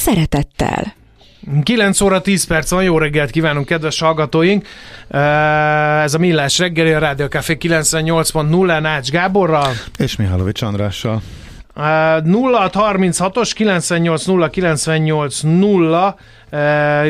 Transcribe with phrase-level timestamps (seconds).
[0.00, 0.94] szeretettel.
[1.62, 4.66] 9 óra 10 perc van, jó reggelt kívánunk, kedves hallgatóink!
[6.02, 9.72] Ez a Millás reggeli, a Rádió Café 98.0 Nács Gáborral.
[9.98, 11.22] És Mihálovics Andrással.
[11.76, 16.14] 0636-os 980 980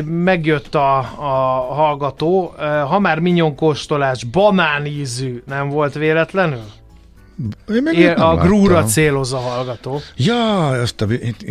[0.05, 2.55] megjött a, a hallgató.
[2.89, 6.65] Ha már minyonkóstolás, banánízű nem volt véletlenül?
[7.75, 10.01] Én meg Ér, a grúra céloz a hallgató.
[10.17, 11.07] Ja, ezt a,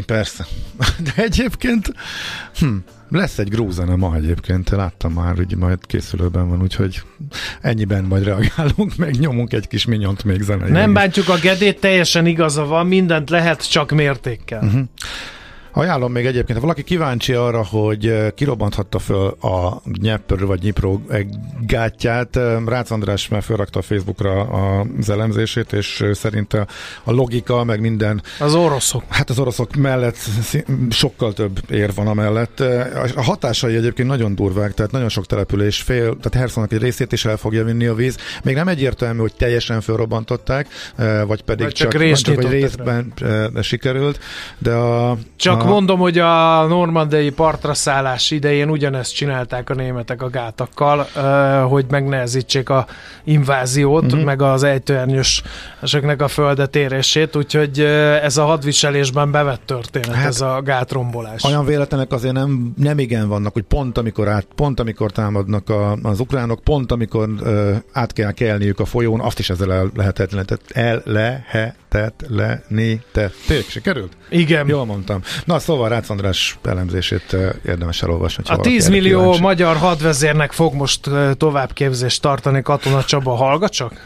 [0.05, 0.45] persze.
[1.15, 1.93] De egyébként
[2.59, 2.75] hm,
[3.09, 7.01] lesz egy grúzene ma egyébként, láttam már, hogy majd készülőben van, úgyhogy
[7.61, 10.71] ennyiben majd reagálunk, meg nyomunk egy kis minyont még zenei.
[10.71, 14.63] Nem bántjuk a gedét, teljesen igaza van, mindent lehet, csak mértékkel.
[14.63, 14.81] Uh-huh.
[15.71, 20.99] Ajánlom még egyébként, ha valaki kíváncsi arra, hogy eh, kirobbanthatta föl a Dnyeper vagy Dnipro
[21.61, 26.67] gátját, eh, Rácz András már felrakta a Facebookra az elemzését, és eh, szerinte
[27.03, 28.21] a logika, meg minden...
[28.39, 29.03] Az oroszok.
[29.07, 30.17] Hát az oroszok mellett
[30.89, 32.59] sokkal több ér van amellett.
[33.15, 37.25] A hatásai egyébként nagyon durvák, tehát nagyon sok település fél, tehát Hersonnak egy részét is
[37.25, 38.17] el fogja vinni a víz.
[38.43, 40.67] Még nem egyértelmű, hogy teljesen felrobbantották,
[41.25, 43.13] vagy pedig Vagy csak csak, csak részben
[43.61, 44.19] sikerült,
[44.57, 45.17] de a...
[45.35, 51.07] Csak a, mondom, hogy a normandai partra szállás idején ugyanezt csinálták a németek a gátakkal,
[51.67, 52.85] hogy megnehezítsék a
[53.23, 54.23] inváziót, uh-huh.
[54.23, 57.79] meg az ejtőernyősöknek a földetérését, úgyhogy
[58.23, 61.43] ez a hadviselésben bevett történet, hát, ez a gátrombolás.
[61.43, 65.97] Olyan véletlenek azért nem, nem igen vannak, hogy pont amikor, át, pont amikor támadnak a,
[66.03, 70.61] az ukránok, pont amikor uh, át kell kelniük a folyón, azt is ezzel el lehetetlenített,
[70.73, 71.01] el
[71.91, 73.33] lehetetlenített.
[73.69, 74.13] Sikerült?
[74.29, 74.67] Igen.
[74.67, 75.21] Jól mondtam.
[75.45, 77.35] Na szóval Rácz András elemzését
[77.65, 78.43] érdemes elolvasni.
[78.47, 79.41] A 10 millió kíváncsi.
[79.41, 84.05] magyar hadvezérnek fog most továbbképzést tartani Katona Csaba, hallgat csak?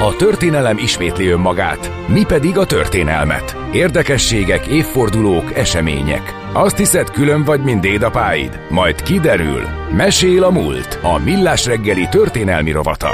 [0.00, 3.56] A történelem ismétli önmagát, mi pedig a történelmet.
[3.72, 6.34] Érdekességek, évfordulók, események.
[6.52, 8.60] Azt hiszed, külön vagy, mint dédapáid?
[8.70, 9.62] Majd kiderül.
[9.96, 10.98] Mesél a múlt.
[11.02, 13.10] A Millás reggeli történelmi rovata.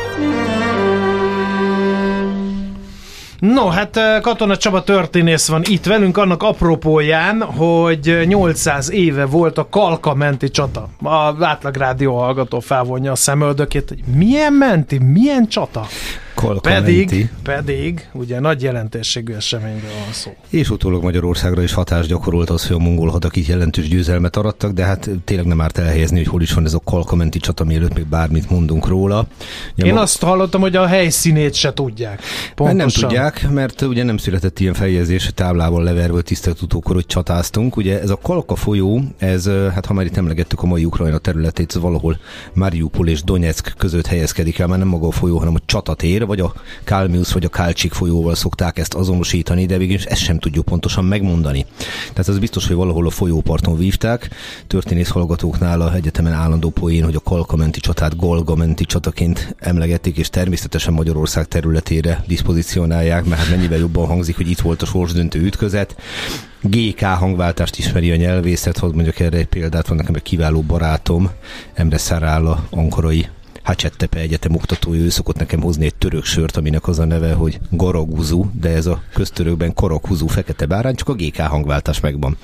[3.39, 9.69] No, hát Katona Csaba történész van itt velünk, annak apropóján, hogy 800 éve volt a
[9.71, 10.89] Kalka menti csata.
[11.03, 15.87] A átlag rádió hallgató felvonja a szemöldökét, hogy milyen menti, milyen csata?
[16.39, 20.31] Kolka pedig, pedig, ugye nagy jelentőségű eseményről van szó.
[20.49, 24.73] És utólag Magyarországra is hatást gyakorolt az, hogy a mongol hadak itt jelentős győzelmet arattak,
[24.73, 27.95] de hát tényleg nem árt elhelyezni, hogy hol is van ez a kalkamenti csata, mielőtt
[27.95, 29.27] még bármit mondunk róla.
[29.75, 30.01] Ja, Én ma...
[30.01, 32.23] azt hallottam, hogy a helyszínét se tudják.
[32.55, 32.77] Pontosan.
[32.77, 37.77] Nem tudják, mert ugye nem született ilyen feljegyzés, táblával leverve tisztelt utókor, hogy csatáztunk.
[37.77, 41.73] Ugye ez a Kalka folyó, ez, hát ha már itt emlegettük a mai Ukrajna területét,
[41.75, 42.19] ez valahol
[42.53, 46.41] Mariupol és Donetsk között helyezkedik el, már nem maga a folyó, hanem a csatatér, vagy
[46.41, 46.53] a
[46.85, 51.67] Kálmiusz vagy a Kálcsik folyóval szokták ezt azonosítani, de végül ezt sem tudjuk pontosan megmondani.
[52.09, 54.29] Tehát az biztos, hogy valahol a folyóparton vívták.
[54.67, 60.93] Történész hallgatóknál a egyetemen állandó poén, hogy a Kalkamenti csatát Golgamenti csataként emlegetik, és természetesen
[60.93, 65.97] Magyarország területére diszpozícionálják, mert hát mennyivel jobban hangzik, hogy itt volt a sorsdöntő ütközet.
[66.61, 71.31] GK hangváltást ismeri a nyelvészet, hogy mondjuk erre egy példát, van nekem egy kiváló barátom,
[71.75, 73.29] Emre Szárála, ankorai
[73.69, 77.59] Hacsettepe Egyetem oktatója, ő szokott nekem hozni egy török sört, aminek az a neve, hogy
[77.71, 82.37] Garaguzu, de ez a köztörökben Karakuzu fekete bárány, csak a GK hangváltás megvan.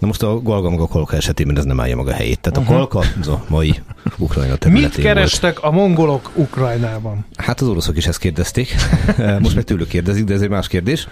[0.00, 2.40] Na most a Galga maga Kolka esetében ez nem állja maga helyét.
[2.40, 2.74] Tehát uh-huh.
[2.74, 3.74] a Kolka az a mai
[4.18, 5.74] Ukrajna területén Mit kerestek volt.
[5.74, 7.24] a mongolok Ukrajnában?
[7.36, 8.74] Hát az oroszok is ezt kérdezték.
[9.42, 11.08] Most meg tőlük kérdezik, de ez egy más kérdés.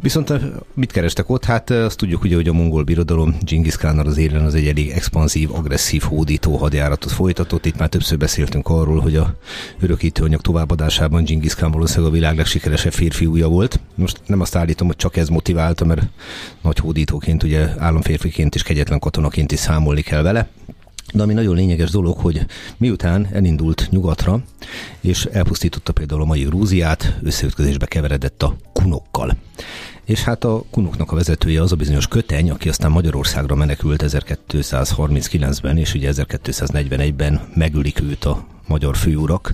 [0.00, 0.32] Viszont
[0.74, 1.44] mit kerestek ott?
[1.44, 4.90] Hát azt tudjuk ugye, hogy a mongol birodalom Genghis Khánnal az élen az egy elég
[4.90, 7.66] expanzív, agresszív, hódító hadjáratot folytatott.
[7.66, 9.34] Itt már többször beszéltünk arról, hogy a
[9.80, 13.80] örökítőanyag továbbadásában Genghis Khan valószínűleg a világ legsikeresebb férfiúja volt.
[13.94, 16.02] Most nem azt állítom, hogy csak ez motiválta, mert
[16.62, 17.68] nagy hódítóként ugye
[18.30, 20.48] államférfiként és kegyetlen katonaként is számolni kell vele.
[21.12, 22.46] De ami nagyon lényeges dolog, hogy
[22.76, 24.42] miután elindult nyugatra,
[25.00, 29.36] és elpusztította például a mai Grúziát, összeütközésbe keveredett a kunokkal.
[30.04, 35.76] És hát a kunoknak a vezetője az a bizonyos köteny, aki aztán Magyarországra menekült 1239-ben,
[35.76, 39.52] és ugye 1241-ben megülik őt a magyar főurak,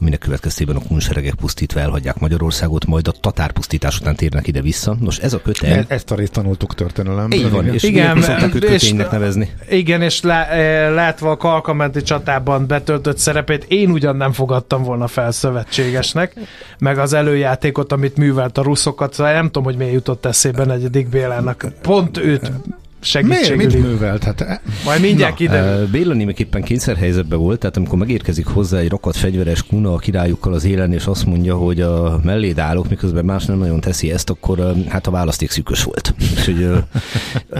[0.00, 4.96] aminek következtében a kunseregek pusztítva elhagyják Magyarországot, majd a tatár pusztítás után térnek ide vissza.
[5.00, 5.70] Nos, ez a kötény...
[5.70, 7.30] E- ezt a részt tanultuk történelem.
[7.30, 8.24] Így van, és igen,
[8.60, 9.50] és, nevezni.
[9.68, 15.06] Igen, és lá, e, látva a Kalkamenti csatában betöltött szerepét, én ugyan nem fogadtam volna
[15.06, 16.34] fel szövetségesnek,
[16.78, 21.08] meg az előjátékot, amit művelt a ruszokat, szóval nem tudom, hogy miért jutott eszébe negyedik
[21.08, 21.66] Bélának.
[21.82, 22.52] Pont őt
[23.00, 23.56] segítségül.
[23.56, 24.24] Miért, mit művelt?
[24.24, 25.84] Hát, e- Majd mindjárt ide.
[25.84, 30.64] Béla némiképpen kényszerhelyzetben volt, tehát amikor megérkezik hozzá egy rakat fegyveres kuna a királyukkal az
[30.64, 34.74] élen, és azt mondja, hogy a melléd állok, miközben más nem nagyon teszi ezt, akkor
[34.88, 36.14] hát a választék szűkös volt.
[36.36, 36.70] És hogy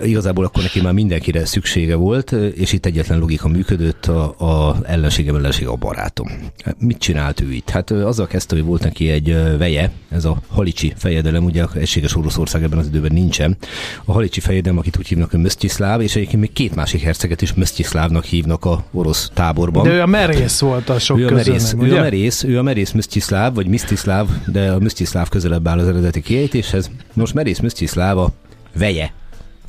[0.02, 5.34] igazából akkor neki már mindenkire szüksége volt, és itt egyetlen logika működött, a, a ellenségem
[5.34, 6.28] ellenség a barátom.
[6.64, 7.70] Hát mit csinált ő itt?
[7.70, 12.62] Hát azzal kezdte, hogy volt neki egy veje, ez a halicsi fejedelem, ugye egységes Oroszország
[12.62, 13.56] ebben az időben nincsen.
[14.04, 17.54] A halicsi fejedelem, akit úgy hívnak hívnak Msztyiszláv, és egyébként még két másik herceget is
[17.54, 19.82] Msztyiszlávnak hívnak a orosz táborban.
[19.82, 22.58] De ő a merész volt a sok ő a merész, közül, ő a merész, ő
[22.58, 26.90] a merész Msztyiszláv, vagy Msztyiszláv, de a Msztyiszláv közelebb áll az eredeti kiejtéshez.
[27.12, 28.32] Most merész Msztyiszláv a
[28.76, 29.12] veje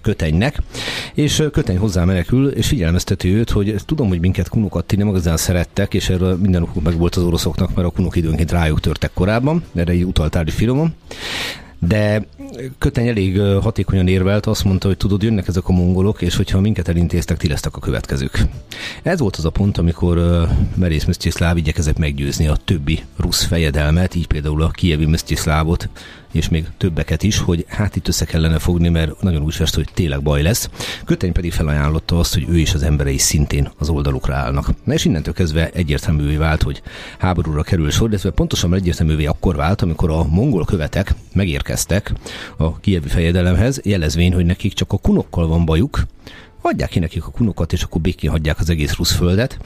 [0.02, 0.62] kötenynek,
[1.14, 5.94] és köteny hozzá menekül, és figyelmezteti őt, hogy tudom, hogy minket kunokat nem igazán szerettek,
[5.94, 9.64] és erről minden okuk meg volt az oroszoknak, mert a kunok időnként rájuk törtek korábban,
[9.76, 10.94] erre így utaltál filmom.
[11.80, 12.26] De
[12.78, 16.88] Köteny elég hatékonyan érvelt, azt mondta, hogy tudod, jönnek ezek a mongolok, és hogyha minket
[16.88, 18.46] elintéztek, ti lesztek a következők.
[19.04, 24.28] Ez volt az a pont, amikor Merész Msztyiszláv igyekezett meggyőzni a többi rusz fejedelmet, így
[24.28, 25.90] például a kievi Msztyiszlávot,
[26.32, 29.88] és még többeket is, hogy hát itt össze kellene fogni, mert nagyon úgy fest, hogy
[29.94, 30.70] tényleg baj lesz.
[31.06, 34.70] Köteny pedig felajánlotta azt, hogy ő és az emberei szintén az oldalukra állnak.
[34.84, 36.82] Na és innentől kezdve egyértelművé vált, hogy
[37.18, 42.14] háborúra kerül sor, de pontosan egyértelművé akkor vált, amikor a mongol követek megérkeztek
[42.58, 46.04] a kievi fejedelemhez, jelezvén, hogy nekik csak a kunokkal van bajuk,
[46.62, 49.58] hagyják ki nekik a kunokat, és akkor békén hagyják az egész rusz földet.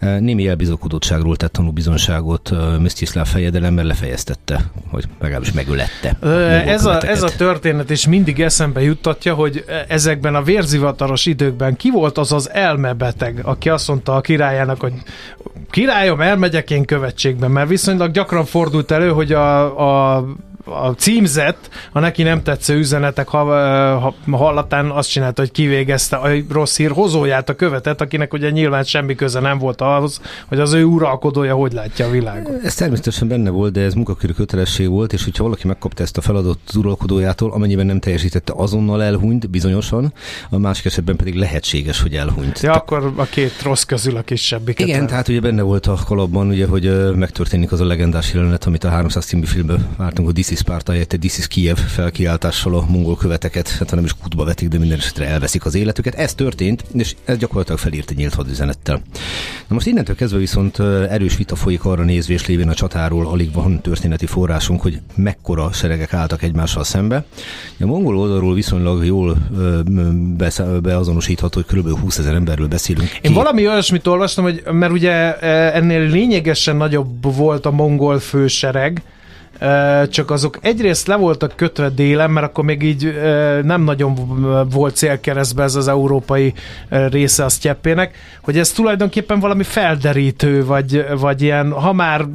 [0.00, 2.50] Némi elbizakodottságról tett tanúbizonságot
[2.80, 6.18] Msztyiszláv fejedelem, mert lefejeztette, hogy legalábbis megölette.
[6.66, 11.90] Ez a, ez a történet is mindig eszembe juttatja, hogy ezekben a vérzivataros időkben ki
[11.90, 14.92] volt az az elmebeteg, aki azt mondta a királyának, hogy
[15.70, 20.24] királyom, elmegyek én követségben, mert viszonylag gyakran fordult elő, hogy a, a
[20.64, 23.44] a címzett, a neki nem tetsző üzenetek ha,
[23.98, 28.82] ha, hallatán azt csinálta, hogy kivégezte a rossz hír hozóját, a követet, akinek ugye nyilván
[28.82, 32.64] semmi köze nem volt ahhoz, hogy az ő uralkodója hogy látja a világot.
[32.64, 36.20] Ez természetesen benne volt, de ez munkakörű kötelesség volt, és hogyha valaki megkapta ezt a
[36.20, 40.12] feladatot az uralkodójától, amennyiben nem teljesítette, azonnal elhunyt, bizonyosan,
[40.50, 42.60] a másik esetben pedig lehetséges, hogy elhunyt.
[42.60, 42.78] Ja, Te...
[42.78, 44.80] akkor a két rossz közül a kisebbik.
[44.80, 48.84] Igen, tehát ugye benne volt a kalapban, ugye, hogy megtörténik az a legendás jelenet, amit
[48.84, 53.16] a 300 című filmben vártunk, hogy This is Sparta This is Kiev felkiáltással a mongol
[53.16, 56.14] követeket, hát nem is kutba vetik, de minden esetre elveszik az életüket.
[56.14, 59.02] Ez történt, és ez gyakorlatilag felírt egy nyílt hadüzenettel.
[59.68, 60.78] Na most innentől kezdve viszont
[61.10, 66.12] erős vita folyik arra nézvés lévén a csatáról, alig van történeti forrásunk, hogy mekkora seregek
[66.12, 67.24] álltak egymással szembe.
[67.80, 69.36] A mongol oldalról viszonylag jól
[70.82, 72.00] beazonosítható, hogy kb.
[72.00, 73.08] 20 ezer emberről beszélünk.
[73.20, 75.38] Én valami olyasmit olvastam, hogy mert ugye
[75.72, 79.02] ennél lényegesen nagyobb volt a mongol fősereg,
[80.10, 83.14] csak azok egyrészt le voltak kötve délen, mert akkor még így
[83.62, 84.14] nem nagyon
[84.70, 86.54] volt célkeresztbe ez az európai
[86.88, 92.26] része a sztyeppének, hogy ez tulajdonképpen valami felderítő, vagy, vagy ilyen, ha már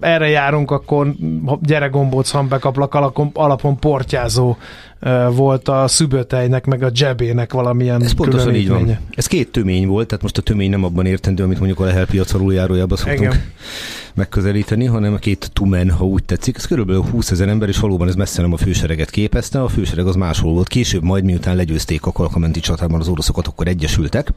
[0.00, 1.12] erre járunk, akkor
[1.60, 2.94] gyere gombóc hambekaplak
[3.32, 4.56] alapon, portyázó
[5.34, 8.98] volt a szübötejnek, meg a dzsebének valamilyen Ez pontosan így van.
[9.14, 12.06] Ez két tömény volt, tehát most a tömény nem abban értendő, amit mondjuk a Lehel
[12.06, 13.42] piac aluljárójában szoktunk Igen.
[14.14, 16.56] megközelíteni, hanem a két tumen, ha úgy tetszik.
[16.56, 19.62] Ez körülbelül 20 ezer ember, és valóban ez messze nem a fősereget képezte.
[19.62, 20.68] A fősereg az máshol volt.
[20.68, 24.32] Később majd miután legyőzték a Kalkamenti csatában az oroszokat, akkor egyesültek.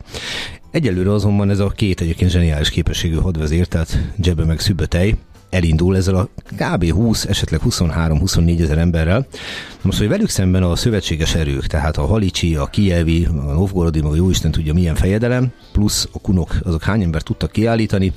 [0.71, 5.15] Egyelőre azonban ez a két egyébként zseniális képességű hadvezér, tehát Dzsebe meg Szübötej,
[5.49, 6.91] elindul ezzel a kb.
[6.91, 9.27] 20, esetleg 23-24 ezer emberrel.
[9.81, 14.15] Most, hogy velük szemben a szövetséges erők, tehát a Halicsi, a Kievi, a Novgorodi, a
[14.15, 18.13] jóisten tudja milyen fejedelem, plusz a kunok, azok hány ember tudtak kiállítani.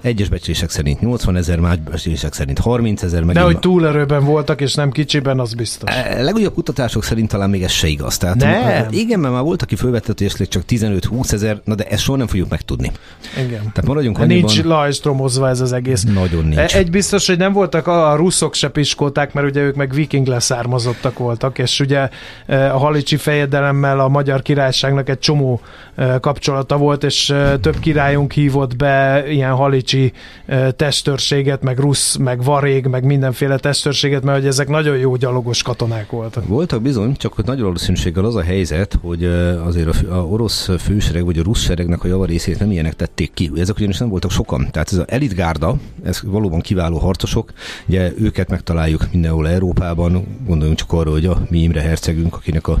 [0.00, 3.24] Egyes becslések szerint 80 ezer, más becslések szerint 30 ezer.
[3.24, 5.90] De hogy túlerőben voltak, és nem kicsiben, az biztos.
[5.90, 8.18] A e, legújabb kutatások szerint talán még ez se igaz.
[8.18, 8.86] Tehát, nem.
[8.90, 12.26] Igen, mert már volt, aki fölvetett, hogy csak 15-20 ezer, na de ezt soha nem
[12.26, 12.90] fogjuk megtudni.
[13.36, 13.60] Igen.
[13.60, 16.02] Tehát maradjunk annyiban, Nincs lajstromozva ez az egész.
[16.02, 16.71] Nagyon nincs.
[16.74, 21.18] Egy biztos, hogy nem voltak a, ruszok se piskóták, mert ugye ők meg viking leszármazottak
[21.18, 22.08] voltak, és ugye
[22.46, 25.60] a halicsi fejedelemmel a magyar királyságnak egy csomó
[26.20, 30.12] kapcsolata volt, és több királyunk hívott be ilyen halicsi
[30.76, 36.10] testőrséget, meg rusz, meg varég, meg mindenféle testőrséget, mert hogy ezek nagyon jó gyalogos katonák
[36.10, 36.46] voltak.
[36.46, 39.24] Voltak bizony, csak hogy nagy valószínűséggel az a helyzet, hogy
[39.64, 43.50] azért a, a orosz fősereg vagy a rusz seregnek a javarészét nem ilyenek tették ki.
[43.56, 44.68] Ezek ugyanis nem voltak sokan.
[44.70, 47.52] Tehát ez az elitgárda, ez valóban kiváló harcosok,
[47.86, 52.78] ugye őket megtaláljuk mindenhol Európában, gondoljunk csak arra, hogy a mi Imre hercegünk, akinek a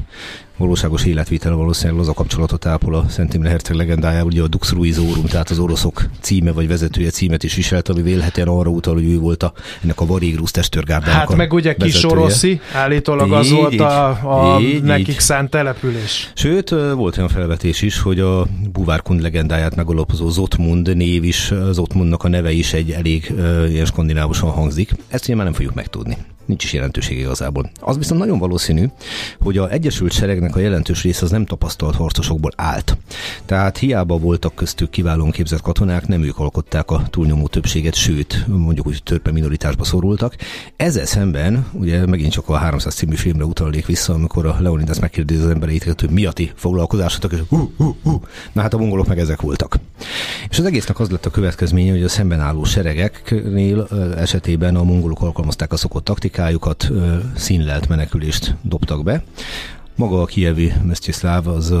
[0.56, 4.72] valóságos életvitel valószínűleg az a kapcsolatot ápol a Szent Imre Herceg legendájával, ugye a Dux
[4.72, 9.04] Ruizorum, tehát az oroszok címe vagy vezetője címet is viselt, ami vélhetően arra utal, hogy
[9.04, 13.52] ő volt a, ennek a Varégrusz testőrgárdának Hát meg ugye kis oroszi, állítólag az így,
[13.52, 14.08] volt a,
[14.54, 15.20] a így, nekik így.
[15.20, 16.30] szánt település.
[16.34, 22.28] Sőt, volt olyan felvetés is, hogy a Buvárkund legendáját megalapozó Zotmund név is, Zotmundnak a
[22.28, 24.90] neve is egy elég uh, ilyen skandinávosan hangzik.
[25.08, 27.70] Ezt ugye már nem fogjuk megtudni nincs is jelentőség igazából.
[27.80, 28.86] Az viszont nagyon valószínű,
[29.40, 32.96] hogy a Egyesült Seregnek a jelentős része az nem tapasztalt harcosokból állt.
[33.44, 38.86] Tehát hiába voltak köztük kiválóan képzett katonák, nem ők alkották a túlnyomó többséget, sőt, mondjuk
[38.86, 40.36] úgy törpe minoritásba szorultak.
[40.76, 45.42] Ezzel szemben, ugye megint csak a 300 című filmre utalnék vissza, amikor a Leonidas megkérdezi
[45.42, 48.20] az embereit, hogy mi a ti foglalkozásotok, és hú, hú, hú.
[48.52, 49.78] Na hát a mongolok meg ezek voltak.
[50.50, 55.22] És az egésznek az lett a következménye, hogy a szemben álló seregeknél esetében a mongolok
[55.22, 56.88] alkalmazták a szokott taktikát, taktikájukat
[57.36, 59.22] színlelt menekülést dobtak be.
[59.94, 61.74] Maga a kievi Msztyiszláv, az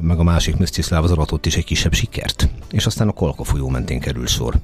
[0.00, 2.48] meg a másik Msztyiszláv az aratott is egy kisebb sikert.
[2.70, 4.54] És aztán a Kolka folyó mentén kerül sor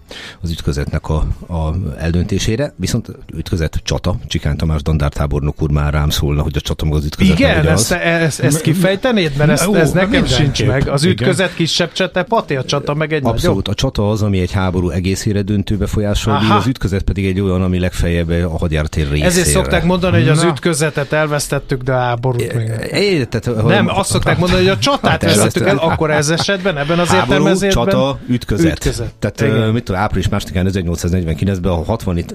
[0.41, 6.43] az ütközetnek a, a eldöntésére, viszont ütközet csata, Csikán Tamás dandártábornok úr már rám szólna,
[6.43, 10.27] hogy a csata meg az ütközet Igen, ezt, ezt, ezt kifejtenéd, mert ezt, ez nekem
[10.27, 10.89] sincs meg.
[10.89, 11.57] Az ütközet Igen.
[11.57, 13.69] kisebb csata, Pati a csata meg egy Abszolút, nagyobb.
[13.69, 17.79] a csata az, ami egy háború egészére döntő befolyásol, az ütközet pedig egy olyan, ami
[17.79, 19.27] legfeljebb a hadjártér részére.
[19.27, 24.39] Ezért szokták mondani, hogy az ütközetet elvesztettük, de háborút még É, tehát, nem, azt szokták
[24.39, 27.85] mondani, hogy a csatát hát vezettük el, akkor ez esetben, ebben az Háború, értelmezésben.
[27.85, 28.73] csata, ütközet.
[28.73, 29.15] ütközet.
[29.19, 29.73] Tehát Igen.
[29.73, 32.35] mit tudom, április másodikán 1849-ben a 60 itt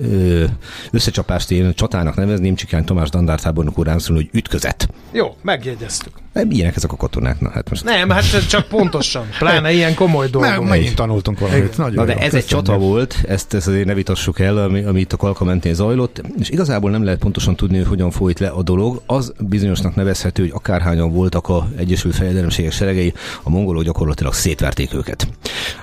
[0.91, 4.89] összecsapást én csatának nevezném, Csikán Tomás Dandár tábornok úr hogy ütközet.
[5.11, 6.13] Jó, megjegyeztük.
[6.49, 7.83] Ilyenek ezek a katonák, na hát most.
[7.83, 9.25] Nem, hát csak pontosan.
[9.39, 10.59] Pláne ilyen komoly dolgok.
[10.59, 11.77] Meg, megint tanultunk valamit.
[11.77, 14.83] Nagyon na, de jó, ez egy csata volt, ezt, ezt azért ne vitassuk el, ami,
[14.83, 18.39] ami itt a Kalka mentén zajlott, és igazából nem lehet pontosan tudni, hogy hogyan folyt
[18.39, 19.01] le a dolog.
[19.05, 23.13] Az bizonyosnak nevezhető, hogy akárhányan voltak a Egyesült Fejedelemségek seregei,
[23.43, 25.27] a mongolok gyakorlatilag szétverték őket.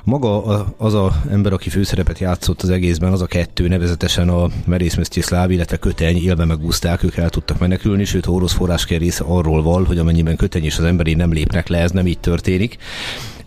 [0.05, 4.95] Maga az a ember, aki főszerepet játszott az egészben, az a kettő, nevezetesen a Merész
[4.95, 9.85] Mesztyiszláv, illetve Köteny élve megúzták, ők el tudtak menekülni, sőt, orosz forrás része arról val,
[9.85, 12.77] hogy amennyiben Köteny és az emberi nem lépnek le, ez nem így történik.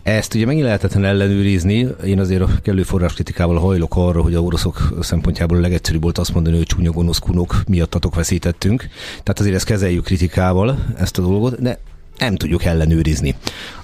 [0.02, 1.86] Ezt ugye megint lehetetlen ellenőrizni.
[2.04, 6.34] Én azért a kellő forráskritikával hajlok arra, hogy a oroszok szempontjából a legegyszerűbb volt azt
[6.34, 8.88] mondani, hogy csúnya gonosz kunok miattatok veszítettünk.
[9.08, 11.78] Tehát azért ezt kezeljük kritikával, ezt a dolgot, de
[12.18, 13.34] nem tudjuk ellenőrizni.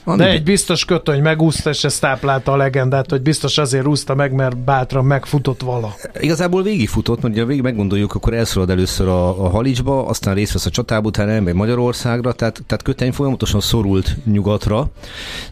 [0.05, 0.17] Ami...
[0.17, 4.33] De egy biztos kötöny megúszta, és ezt táplálta a legendát, hogy biztos azért úszta meg,
[4.33, 5.95] mert bátran megfutott vala.
[6.21, 10.67] Igazából végigfutott, mert ugye végig meggondoljuk, akkor elszorad először a, a Halicsba, aztán részt vesz
[10.67, 14.91] a csatába, utána elmegy Magyarországra, tehát, tehát köteny folyamatosan szorult nyugatra,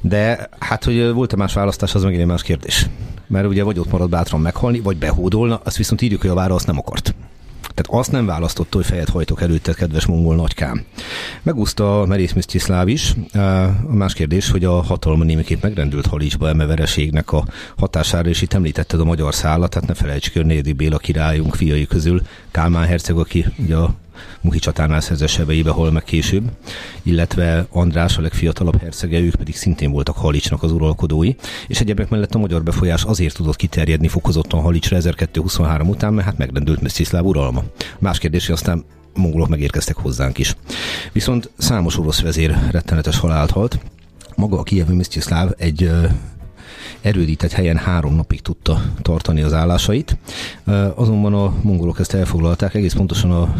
[0.00, 2.86] de hát, hogy volt-e más választás, az megint egy más kérdés.
[3.26, 6.54] Mert ugye vagy ott marad bátran meghalni, vagy behódolna, azt viszont írjuk, hogy a vára
[6.54, 7.14] azt nem akart.
[7.74, 10.84] Tehát azt nem választotta, hogy fejet hajtok előtte, kedves mongol nagykám.
[11.42, 13.14] Megúszta a Merész Msztyiszláv is.
[13.88, 17.44] A más kérdés, hogy a hatalma némiképp megrendült Halicsba eme vereségnek a
[17.76, 21.86] hatására, és itt említetted a magyar szállat, tehát ne felejtsük, hogy Nédi Béla királyunk fiai
[21.86, 23.94] közül Kálmán herceg, aki ugye a
[24.40, 26.50] Muhi csatánál szerzett sebeibe hol meg később,
[27.02, 31.34] illetve András, a legfiatalabb hercege, ők pedig szintén voltak Halicsnak az uralkodói,
[31.68, 36.38] és egyebek mellett a magyar befolyás azért tudott kiterjedni fokozottan Halicsra 1223 után, mert hát
[36.38, 37.62] megrendült Mesztiszláv uralma.
[37.98, 40.56] Más kérdés, hogy aztán mongolok megérkeztek hozzánk is.
[41.12, 43.78] Viszont számos orosz vezér rettenetes halált halt,
[44.36, 45.90] maga a kievi Msztyiszláv egy
[47.02, 50.16] erődített helyen három napig tudta tartani az állásait.
[50.94, 53.54] Azonban a mongolok ezt elfoglalták, egész pontosan a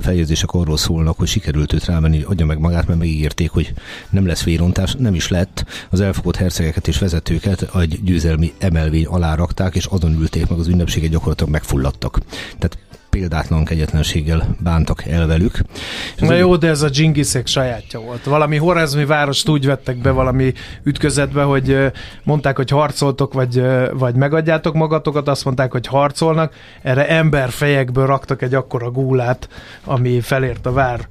[0.00, 3.72] feljegyzések arról szólnak, hogy sikerült őt rámenni, adja meg magát, mert megígérték, hogy
[4.10, 5.64] nem lesz vérontás, nem is lett.
[5.90, 10.66] Az elfogott hercegeket és vezetőket egy győzelmi emelvény alá rakták, és azon ülték meg az
[10.66, 12.18] ünnepséget gyakorlatilag megfulladtak.
[12.58, 12.78] Tehát
[13.10, 15.58] példátlan kegyetlenséggel bántak el velük.
[16.18, 18.24] Na jó, de ez a dzsingiszek sajátja volt.
[18.24, 21.92] Valami horezmi várost úgy vettek be valami ütközetbe, hogy
[22.24, 23.62] mondták, hogy harcoltok, vagy,
[23.92, 26.54] vagy megadjátok magatokat, azt mondták, hogy harcolnak.
[26.82, 29.48] Erre emberfejekből raktak egy akkora gúlát,
[29.84, 31.08] ami felért a vár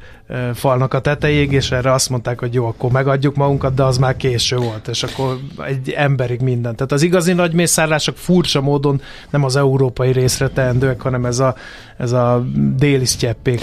[0.53, 4.17] falnak a tetejéig, és erre azt mondták, hogy jó, akkor megadjuk magunkat, de az már
[4.17, 6.75] késő volt, és akkor egy emberig minden.
[6.75, 11.55] Tehát az igazi nagy mészárlások furcsa módon nem az európai részre teendőek, hanem ez a,
[11.97, 13.61] ez a déli sztyeppék,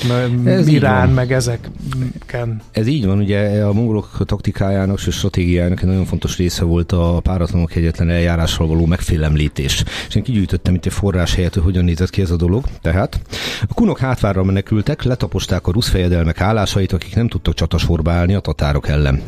[0.66, 2.62] Irán, meg ezeken.
[2.70, 7.20] Ez így van, ugye a mongolok taktikájának és stratégiájának egy nagyon fontos része volt a
[7.22, 9.84] páratlanok egyetlen eljárásról való megfélemlítés.
[10.08, 12.64] És én kigyűjtöttem itt egy forrás helyett, hogy hogyan nézett ki ez a dolog.
[12.80, 13.20] Tehát
[13.68, 18.40] a kunok hátvárra menekültek, letaposták a rusz fejedelmek állásait, akik nem tudtak csatasorba állni a
[18.40, 19.22] tatárok ellen.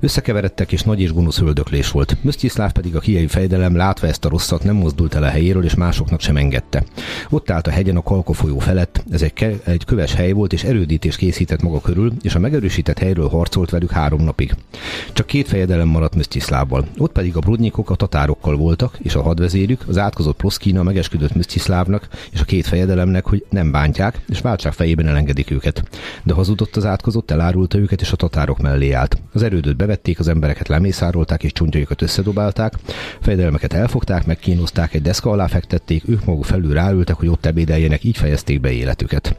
[0.00, 2.16] Összekeveredtek, és nagy és gonosz öldöklés volt.
[2.22, 5.74] Msztyiszláv pedig a kiei fejdelem látva ezt a rosszat nem mozdult el a helyéről, és
[5.74, 6.84] másoknak sem engedte.
[7.30, 10.52] Ott állt a hegyen a Kalka folyó felett, ez egy, ke- egy köves hely volt,
[10.52, 14.54] és erődítés készített maga körül, és a megerősített helyről harcolt velük három napig.
[15.12, 16.86] Csak két fejedelem maradt Msztyiszlávval.
[16.98, 22.08] Ott pedig a brudnyikok a tatárokkal voltak, és a hadvezérük, az átkozott Ploszkina megesküdött Msztyiszlávnak
[22.30, 25.82] és a két fejedelemnek, hogy nem bántják, és váltsák fejében elengedik őket.
[26.22, 29.16] De hazudott az átkozott, elárulta őket, és a tatárok mellé állt.
[29.32, 32.74] Az erődöt bevették, az embereket lemészárolták, és csontjaikat összedobálták,
[33.20, 38.16] fejedelmeket elfogták, megkínozták, egy deszka alá fektették, ők maguk felül ráültek, hogy ott ebédeljenek, így
[38.16, 39.36] fejezték be életüket.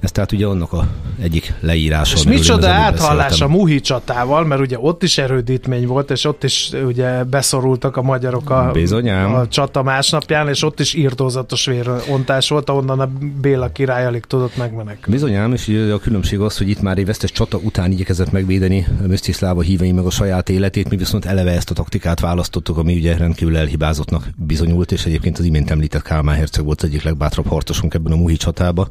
[0.00, 0.88] Ez tehát ugye annak a
[1.20, 2.16] egyik leírása.
[2.16, 6.70] És micsoda áthallás a Muhi csatával, mert ugye ott is erődítmény volt, és ott is
[6.86, 9.34] ugye beszorultak a magyarok a, Bizonyám.
[9.34, 13.10] a csata másnapján, és ott is írtózatos vérontás volt, ahonnan a
[13.40, 15.18] Béla király alig tudott megmenekülni.
[15.18, 18.86] Bizonyám, és ugye a különbség az, hogy itt már egy vesztes csata után igyekezett megvédeni
[19.06, 23.16] Msztiszláva hívei meg a saját életét, mi viszont eleve ezt a taktikát választottuk, ami ugye
[23.16, 27.94] rendkívül elhibázottnak bizonyult, és egyébként az imént említett Kálmán herceg volt az egyik legbátrabb harcosunk
[27.94, 28.88] ebben a Muhi csatába.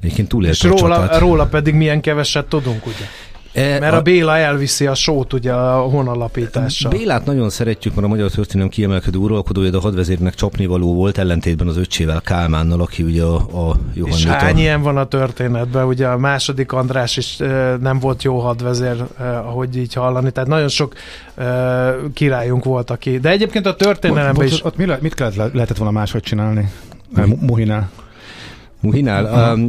[0.00, 1.20] Egyébként túlélte És a róla, csatát.
[1.20, 3.04] róla pedig milyen keveset tudunk, ugye?
[3.54, 6.90] E, Mert a Béla elviszi a sót ugye a honalapítással.
[6.90, 11.68] Bélát nagyon szeretjük, mert a magyar történelem kiemelkedő uralkodója, de a hadvezérnek csapnivaló volt, ellentétben
[11.68, 14.58] az öccsével Kálmánnal, aki ugye a, a És Johannit hány a...
[14.58, 15.86] ilyen van a történetben?
[15.86, 20.30] Ugye a második András is ö, nem volt jó hadvezér, ö, ahogy így hallani.
[20.30, 20.94] Tehát nagyon sok
[21.34, 23.18] ö, királyunk volt, aki...
[23.18, 24.64] De egyébként a történelemben Ott, is...
[24.64, 26.72] ott mi le, mit kellett, lehetett volna máshogy csinálni?
[27.40, 27.90] Muhinál.
[28.84, 29.54] Muhinál.
[29.54, 29.68] Um,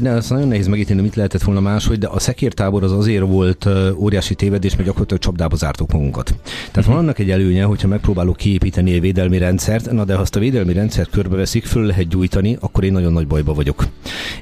[0.00, 3.68] ne, azt nagyon nehéz megítélni, mit lehetett volna máshogy, de a szekértábor az azért volt
[3.96, 6.34] óriási tévedés, mert gyakorlatilag csapdába zártuk magunkat.
[6.44, 6.94] Tehát uh-huh.
[6.94, 10.40] van annak egy előnye, hogyha megpróbálok kiépíteni egy védelmi rendszert, na de ha azt a
[10.40, 13.86] védelmi rendszert körbeveszik, föl lehet gyújtani, akkor én nagyon nagy bajba vagyok.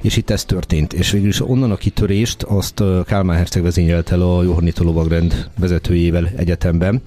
[0.01, 0.93] És itt ez történt.
[0.93, 6.29] És végül is onnan a kitörést azt Kálmán Herceg vezényelt el a Johannita lovagrend vezetőjével
[6.35, 7.01] egyetemben.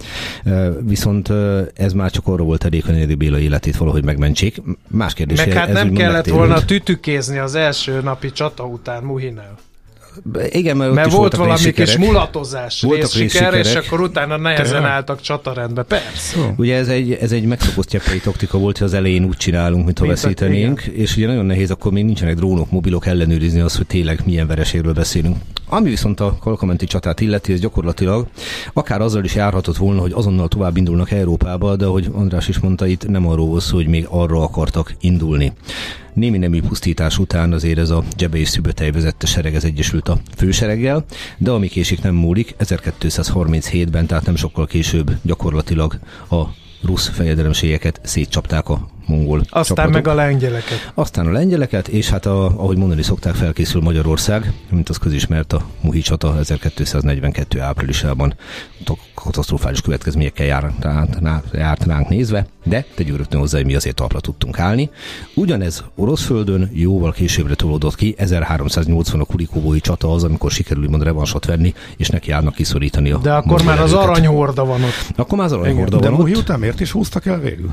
[0.81, 1.33] Viszont
[1.75, 4.63] ez már csak arra volt elég, hogy Béla életét valahogy megmentsék.
[4.89, 5.39] Más kérdés.
[5.39, 6.65] Meg hát nem kellett volna
[7.09, 9.57] tütükézni az első napi csata után Muhinel.
[10.49, 11.99] Igen, mert, Mert volt valami kis részsikerek.
[11.99, 14.91] mulatozás, Voltak részsiker, és akkor utána nehezen Tényleg?
[14.91, 15.83] álltak csatarendbe.
[15.83, 16.55] Persze.
[16.57, 20.05] Ugye ez egy, ez egy megszokott cseppei taktika volt, hogy az elején úgy csinálunk, mintha
[20.05, 24.21] Mint veszítenénk, és ugye nagyon nehéz, akkor még nincsenek drónok, mobilok ellenőrizni azt, hogy tényleg
[24.25, 25.37] milyen vereségről beszélünk.
[25.69, 28.27] Ami viszont a kalkamenti csatát illeti, ez gyakorlatilag
[28.73, 32.87] akár azzal is járhatott volna, hogy azonnal tovább indulnak Európába, de ahogy András is mondta,
[32.87, 35.53] itt nem arról volt szó, hogy még arra akartak indulni.
[36.13, 40.19] Némi nemű pusztítás után azért ez a Dzsebe és Szübötej vezette sereg ez egyesült a
[40.37, 41.05] fősereggel,
[41.39, 45.99] de ami késik nem múlik, 1237-ben, tehát nem sokkal később gyakorlatilag
[46.31, 46.43] a
[46.83, 49.93] rusz fejedelemségeket szétcsapták a mongol Aztán csapatok.
[49.93, 50.91] meg a lengyeleket.
[50.95, 55.63] Aztán a lengyeleket, és hát a, ahogy mondani szokták, felkészül Magyarország, mint az közismert a
[55.81, 58.35] Muhi csata 1242 áprilisában
[59.15, 64.21] katasztrofális következményekkel jár, járt, járt ránk nézve, de tegyük rögtön hozzá, hogy mi azért talpra
[64.21, 64.91] tudtunk állni.
[65.35, 71.03] Ugyanez orosz földön jóval későbbre tolódott ki, 1380 a Kulikóbói csata az, amikor sikerül úgymond
[71.03, 75.17] revansot venni, és neki járnak kiszorítani a De akkor már az aranyhorda van ott.
[75.17, 76.39] Akkor már az aranyhorda De van Muhi ott.
[76.41, 77.71] után miért is húztak el végül?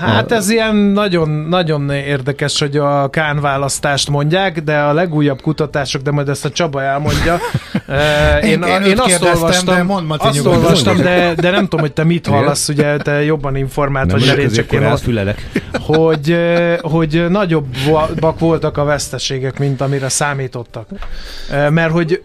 [0.00, 6.02] Hát ez ilyen nagyon, nagyon érdekes, hogy a Kán választást mondják, de a legújabb kutatások,
[6.02, 7.38] de majd ezt a Csaba elmondja.
[7.86, 11.80] Eh, Én- én őt azt olvastam, de mondd, Maci, azt olvastam de, de nem tudom,
[11.80, 15.50] hogy te mit hallasz, ugye te jobban informált Nem vagy, én csak én fülelek.
[15.80, 16.36] hogy,
[16.80, 20.88] hogy nagyobbak voltak a veszteségek, mint amire számítottak.
[21.70, 22.22] Mert hogy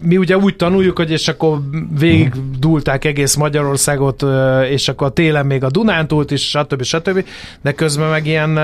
[0.00, 1.58] mi ugye úgy tanuljuk, hogy és akkor
[1.98, 4.24] végig dúlták egész Magyarországot,
[4.70, 6.82] és akkor télen még a Dunántúlt is, stb.
[6.82, 7.24] stb.
[7.62, 8.54] De közben meg ilyen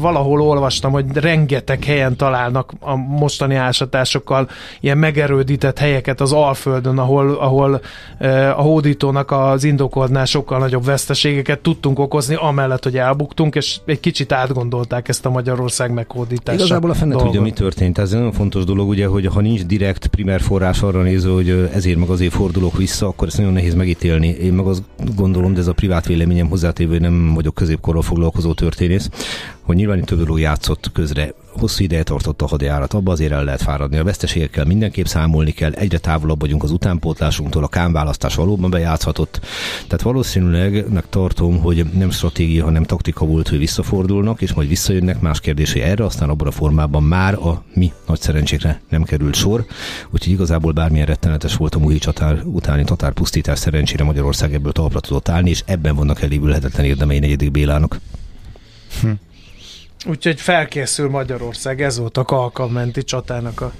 [0.00, 4.48] valahol olvastam, hogy rengeteg helyen találnak a mostani ásatásokkal
[4.80, 7.80] ilyen megerődített helyeket az Alföldön, ahol, ahol
[8.56, 14.32] a hódítónak az indokoltnál sokkal nagyobb veszteségeket tudtunk okozni, amellett, hogy elbuktunk, és egy kicsit
[14.32, 16.60] átgondolták ezt a Magyarország meghódítását.
[16.60, 17.26] Igazából a fene dolgot.
[17.26, 17.98] tudja, mi történt.
[17.98, 21.70] Ez egy nagyon fontos dolog, ugye, hogy ha nincs direkt primer forrás arra néző, hogy
[21.72, 24.28] ezért meg azért fordulok vissza, akkor ezt nagyon nehéz megítélni.
[24.28, 24.82] Én meg azt
[25.16, 29.08] gondolom, de ez a privát véleményem hozzátévő, hogy nem vagyok középkorral foglalkozó történész,
[29.62, 31.34] hogy nyilván itt több játszott közre.
[31.58, 33.96] Hosszú ideje tartott a hadjárat, abba azért el lehet fáradni.
[33.96, 39.40] A veszteségekkel mindenképp számolni kell, egyre távolabb vagyunk az utánpótlásunktól, a kámválasztás valóban bejátszhatott.
[39.86, 45.20] Tehát valószínűleg tartom, hogy nem stratégia, hanem taktika volt, hogy visszafordulnak, és majd visszajönnek.
[45.20, 49.34] Más kérdés, hogy erre aztán abban a formában már a mi nagy szerencsékre nem került
[49.34, 49.64] sor.
[50.10, 55.28] Úgyhogy igazából bármilyen rettenetes volt a Muhi csatár utáni tatárpusztítás, szerencsére Magyarország ebből talpra tudott
[55.28, 58.00] állni, és ebben vannak elévülhetetlen érdemei negyedik Bélának.
[59.00, 59.10] Hm.
[60.06, 63.72] Úgyhogy felkészül Magyarország, ez volt a Kalkamenti csatának a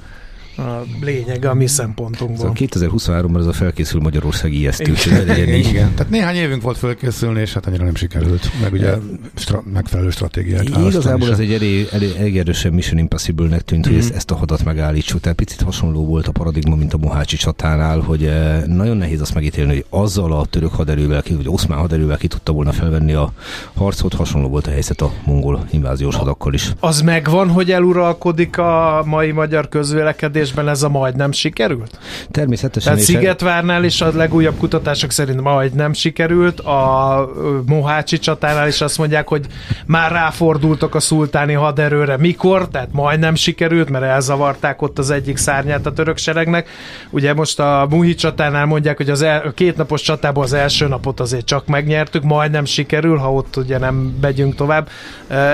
[0.59, 2.37] a lényeg a mi szempontunkból.
[2.37, 4.93] Szóval 2023-ban ez a felkészül Magyarország ijesztő.
[5.07, 5.49] Igen.
[5.49, 5.95] Igen.
[5.95, 8.51] Tehát néhány évünk volt felkészülni, és hát annyira nem sikerült.
[8.63, 8.95] Meg ugye
[9.35, 13.97] stra- megfelelő stratégiát Igazából ez egy elég, elég, elég erősen Mission Impossible-nek tűnt, mm-hmm.
[13.97, 15.21] hogy ezt, ezt a hadat megállítsuk.
[15.21, 19.35] Tehát picit hasonló volt a paradigma, mint a Mohácsi csatánál, hogy eh, nagyon nehéz azt
[19.35, 23.33] megítélni, hogy azzal a török haderővel, vagy oszmán haderővel ki tudta volna felvenni a
[23.75, 26.73] harcot, hasonló volt a helyzet a mongol inváziós hadakkal is.
[26.81, 31.99] Az megvan, hogy eluralkodik a mai magyar közvélekedés kérdésben ez a majd nem sikerült?
[32.31, 32.93] Természetesen.
[32.93, 37.31] Tehát Szigetvárnál is a legújabb kutatások szerint majd nem sikerült, a
[37.67, 39.47] Mohácsi csatánál is azt mondják, hogy
[39.87, 42.17] már ráfordultak a szultáni haderőre.
[42.17, 42.69] Mikor?
[42.69, 46.69] Tehát majd nem sikerült, mert elzavarták ott az egyik szárnyát a török seregnek.
[47.11, 51.21] Ugye most a Muhi csatánál mondják, hogy az el, a kétnapos csatában az első napot
[51.21, 54.89] azért csak megnyertük, majd nem sikerül, ha ott ugye nem megyünk tovább.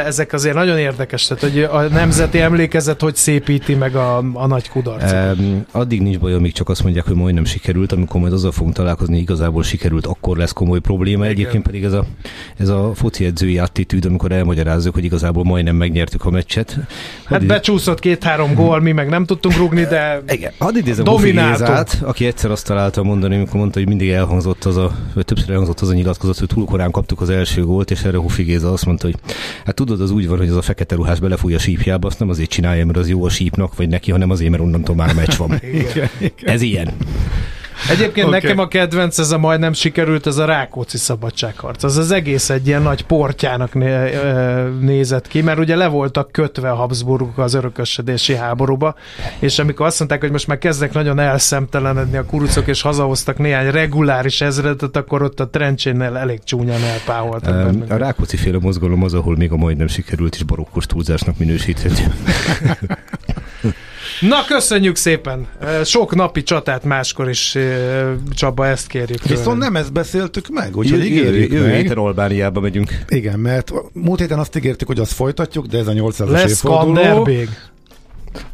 [0.06, 4.68] Ezek azért nagyon érdekes, tehát hogy a nemzeti emlékezet hogy szépíti meg a, a nagy
[4.68, 5.38] kudarcot kudarcot.
[5.38, 8.74] Um, addig nincs baj, amíg csak azt mondják, hogy majdnem sikerült, amikor majd azzal fogunk
[8.74, 11.26] találkozni, igazából sikerült, akkor lesz komoly probléma.
[11.26, 12.04] Egyébként pedig ez a,
[12.56, 16.78] ez a foci edzői attitűd, amikor elmagyarázzuk, hogy igazából majdnem megnyertük a meccset.
[17.24, 22.08] Hát Hadd becsúszott két-három gól, mi meg nem tudtunk rúgni, de Igen, hadd idézem domináltunk.
[22.08, 25.80] aki egyszer azt találta mondani, amikor mondta, hogy mindig elhangzott az a, vagy többször elhangzott
[25.80, 28.86] az a nyilatkozat, hogy túl korán kaptuk az első gólt, és erre Hufi Géza azt
[28.86, 29.16] mondta, hogy
[29.64, 32.28] hát tudod, az úgy van, hogy az a fekete ruhás belefúj a sípjába, azt nem
[32.28, 35.36] azért csinálja, mert az jó a sípnak, vagy neki, hanem azért, mert onnantól már meccs
[35.36, 35.60] van.
[35.72, 36.54] igen, igen.
[36.54, 36.92] Ez ilyen.
[37.90, 38.40] Egyébként okay.
[38.40, 41.82] nekem a kedvenc, ez a majdnem sikerült, ez a Rákóczi szabadságharc.
[41.82, 44.18] Az az egész egy ilyen nagy portjának né-
[44.80, 48.94] nézett ki, mert ugye le voltak kötve a Habsburgok az örökösödési háborúba,
[49.38, 53.70] és amikor azt mondták, hogy most már kezdnek nagyon elszemtelenedni a kurucok, és hazahoztak néhány
[53.70, 57.72] reguláris ezredet, akkor ott a Trencsénnél elég csúnyán elpáholtak.
[57.72, 62.02] Um, a Rákóczi féle mozgalom az, ahol még a majdnem sikerült is barokkos túlzásnak minősíthető.
[64.20, 65.46] Na, köszönjük szépen!
[65.84, 67.58] Sok napi csatát máskor is,
[68.34, 69.20] Csaba, ezt kérjük.
[69.20, 69.38] Tőle.
[69.38, 73.04] Viszont nem ezt beszéltük meg, úgyhogy ígérjük jövő, héten Albániába megyünk.
[73.08, 76.62] Igen, mert múlt héten azt ígértük, hogy azt folytatjuk, de ez a 800-as Lesz.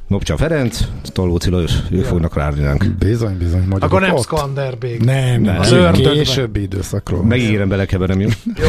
[0.06, 2.06] Nopcsa Ferenc, Tolóci Lajos, ők ja.
[2.06, 2.84] fognak rárni ránk.
[2.98, 3.66] Bizony, bizony.
[3.78, 5.00] Akkor nem Skanderbég.
[5.00, 5.58] Nem, nem.
[5.58, 7.22] Az későbbi időszakról.
[7.22, 8.28] Megígérem, belekeverem, jó?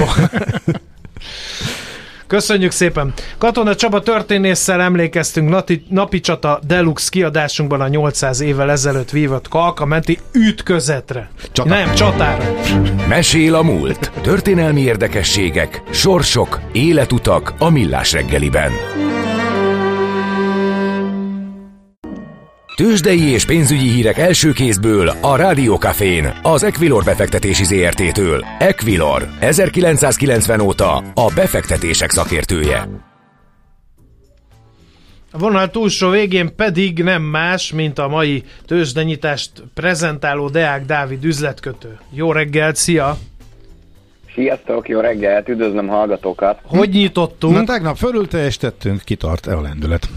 [2.31, 3.13] Köszönjük szépen!
[3.37, 10.19] Katona Csaba történésszel emlékeztünk napi, napi csata deluxe kiadásunkban a 800 évvel ezelőtt vívott kalkamenti
[10.33, 11.29] ütközetre.
[11.51, 11.69] Csata.
[11.69, 12.43] Nem, csatára.
[13.07, 14.11] Mesél a múlt.
[14.21, 18.71] Történelmi érdekességek, sorsok, életutak a millás reggeliben.
[22.81, 28.45] Tőzsdei és pénzügyi hírek első kézből a Rádiókafén, az Equilor befektetési ZRT-től.
[28.59, 32.87] Equilor, 1990 óta a befektetések szakértője.
[35.31, 41.99] A vonal túlsó végén pedig nem más, mint a mai tőzsdenyitást prezentáló Deák Dávid üzletkötő.
[42.11, 43.17] Jó reggelt, szia!
[44.33, 46.59] Sziasztok, jó reggelt, üdvözlöm hallgatókat!
[46.63, 47.55] Hogy nyitottunk?
[47.55, 50.09] Na tegnap fölül teljesítettünk, kitart-e a lendület?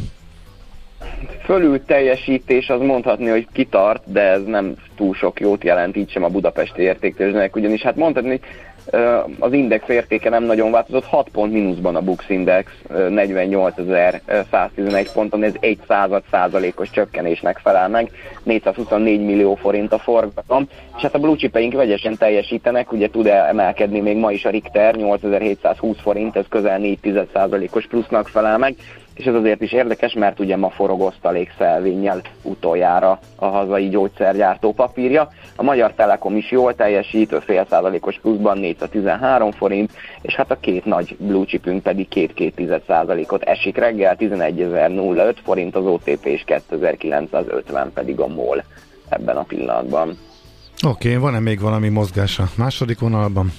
[1.44, 6.24] Fölül teljesítés az mondhatni, hogy kitart, de ez nem túl sok jót jelent, így sem
[6.24, 8.40] a budapesti értéktőzsnek, ugyanis hát mondhatni,
[9.38, 15.54] az index értéke nem nagyon változott, 6 pont mínuszban a Bux Index, 48.111 ponton, ez
[15.60, 18.10] 1 század százalékos csökkenésnek felel meg,
[18.42, 24.00] 424 millió forint a forgalom, és hát a blue chipeink vegyesen teljesítenek, ugye tud emelkedni
[24.00, 28.74] még ma is a Richter, 8720 forint, ez közel 4 százalékos plusznak felel meg,
[29.14, 35.28] és ez azért is érdekes, mert ugye ma forog osztalékszelvénnyel utoljára a hazai gyógyszergyártó papírja.
[35.56, 40.84] A Magyar Telekom is jól teljesít, fél százalékos pluszban 413 forint, és hát a két
[40.84, 48.20] nagy blue chipünk pedig 2-2 százalékot esik reggel, 11.005 forint az OTP és 2950 pedig
[48.20, 48.64] a MOL
[49.08, 50.18] ebben a pillanatban.
[50.86, 53.52] Oké, okay, van-e még valami mozgás a második vonalban?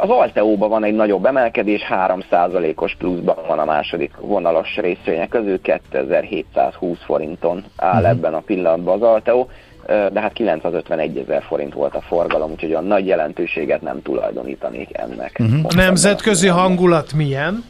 [0.00, 6.98] Az Alteóban van egy nagyobb emelkedés, 3%-os pluszban van a második vonalas részvények közül, 2720
[7.04, 8.08] forinton áll uh-huh.
[8.10, 9.48] ebben a pillanatban az Alteó,
[9.86, 15.36] de hát 951 ezer forint volt a forgalom, úgyhogy a nagy jelentőséget nem tulajdonítanék ennek.
[15.38, 15.60] Uh-huh.
[15.62, 17.64] A nemzetközi hangulat milyen?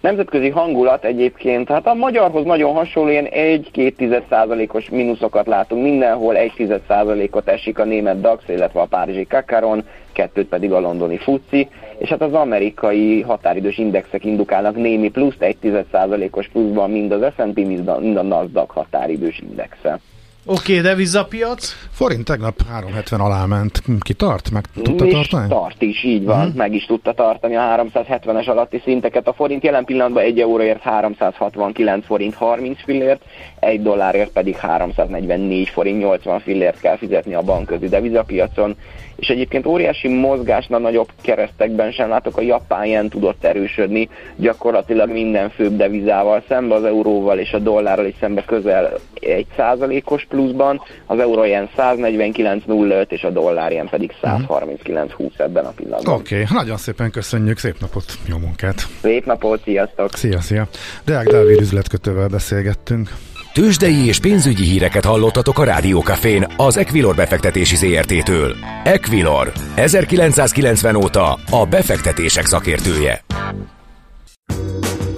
[0.00, 6.52] Nemzetközi hangulat egyébként, hát a magyarhoz nagyon hasonló, ilyen 1-2 os mínuszokat látunk mindenhol, 1
[7.30, 12.08] ot esik a német DAX, illetve a párizsi Kakaron, kettőt pedig a londoni FUCI, és
[12.08, 15.56] hát az amerikai határidős indexek indukálnak némi pluszt, 1
[16.30, 20.00] os pluszban mind az S&P, mind a Nasdaq határidős indexe.
[20.50, 21.60] Oké, okay, devizapiac?
[21.90, 23.82] Forint tegnap 370 alá ment.
[24.00, 24.50] Ki tart?
[24.50, 25.48] Meg tudta is tartani?
[25.48, 26.40] Tart is, így van.
[26.40, 26.54] Uh-huh.
[26.54, 29.28] Meg is tudta tartani a 370-es alatti szinteket.
[29.28, 33.22] A forint jelen pillanatban 1 euróért 369 forint 30 fillért,
[33.60, 38.76] 1 dollárért pedig 344 forint 80 fillért kell fizetni a bankközi devizapiacon
[39.18, 45.50] és egyébként óriási mozgásnál nagyobb keresztekben sem látok, a japán jen tudott erősödni, gyakorlatilag minden
[45.50, 51.18] főbb devizával szembe, az euróval és a dollárral is szembe közel egy százalékos pluszban, az
[51.18, 56.14] euró ilyen 149.05 és a dollár ilyen pedig 139.20 ebben a pillanatban.
[56.14, 58.86] Oké, okay, nagyon szépen köszönjük, szép napot, jó munkát!
[59.00, 60.14] Szép napot, sziasztok!
[60.14, 60.68] Szia, szia!
[61.04, 63.10] Deák Dávid üzletkötővel beszélgettünk.
[63.52, 68.56] Tőzsdei és pénzügyi híreket hallottatok a Rádiókafén az Equilor befektetési ZRT-től.
[68.84, 73.24] Equilor, 1990 óta a befektetések szakértője.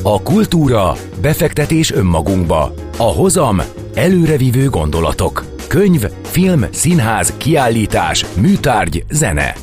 [0.02, 2.74] A kultúra, befektetés önmagunkba.
[2.96, 3.62] A hozam,
[3.94, 5.44] előrevívő gondolatok.
[5.68, 9.54] Könyv, film, színház, kiállítás, műtárgy, zene.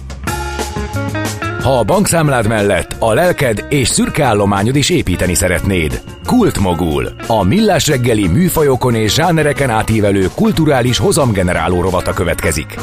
[1.68, 6.02] Ha a bankszámlád mellett a lelked és szürke állományod is építeni szeretnéd.
[6.26, 7.10] Kultmogul.
[7.28, 12.76] A millás reggeli műfajokon és zsánereken átívelő kulturális hozamgeneráló rovata következik.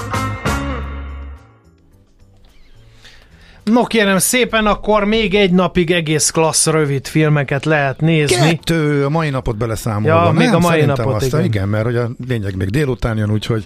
[3.65, 8.49] No kérem szépen, akkor még egy napig egész klassz rövid filmeket lehet nézni.
[8.49, 10.25] Kettő, a mai napot beleszámolva.
[10.25, 11.45] Ja, még a mai napot, azt, igen.
[11.45, 11.69] igen.
[11.69, 13.65] mert hogy a lényeg még délután jön, úgyhogy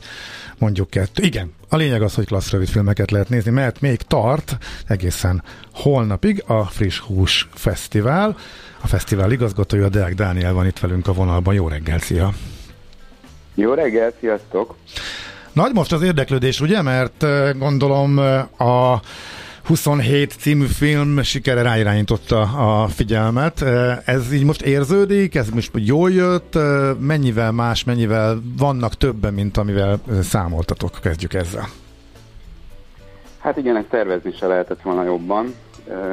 [0.59, 1.23] mondjuk kettő.
[1.23, 4.57] Igen, a lényeg az, hogy klassz rövid filmeket lehet nézni, mert még tart
[4.87, 8.37] egészen holnapig a Friss Hús Fesztivál.
[8.81, 11.55] A fesztivál igazgatója Deák Dániel van itt velünk a vonalban.
[11.55, 12.33] Jó reggel, szia!
[13.55, 14.75] Jó reggel, sziasztok!
[15.53, 16.83] Nagy most az érdeklődés, ugye?
[16.83, 19.03] Mert eh, gondolom eh, a
[19.69, 23.63] 27 című film sikere ráirányította a figyelmet.
[24.05, 26.59] Ez így most érződik, ez most jól jött,
[27.01, 30.91] mennyivel más, mennyivel vannak többen, mint amivel számoltatok?
[31.03, 31.65] Kezdjük ezzel.
[33.39, 35.55] Hát igen, ezt tervezni se lehetett volna jobban,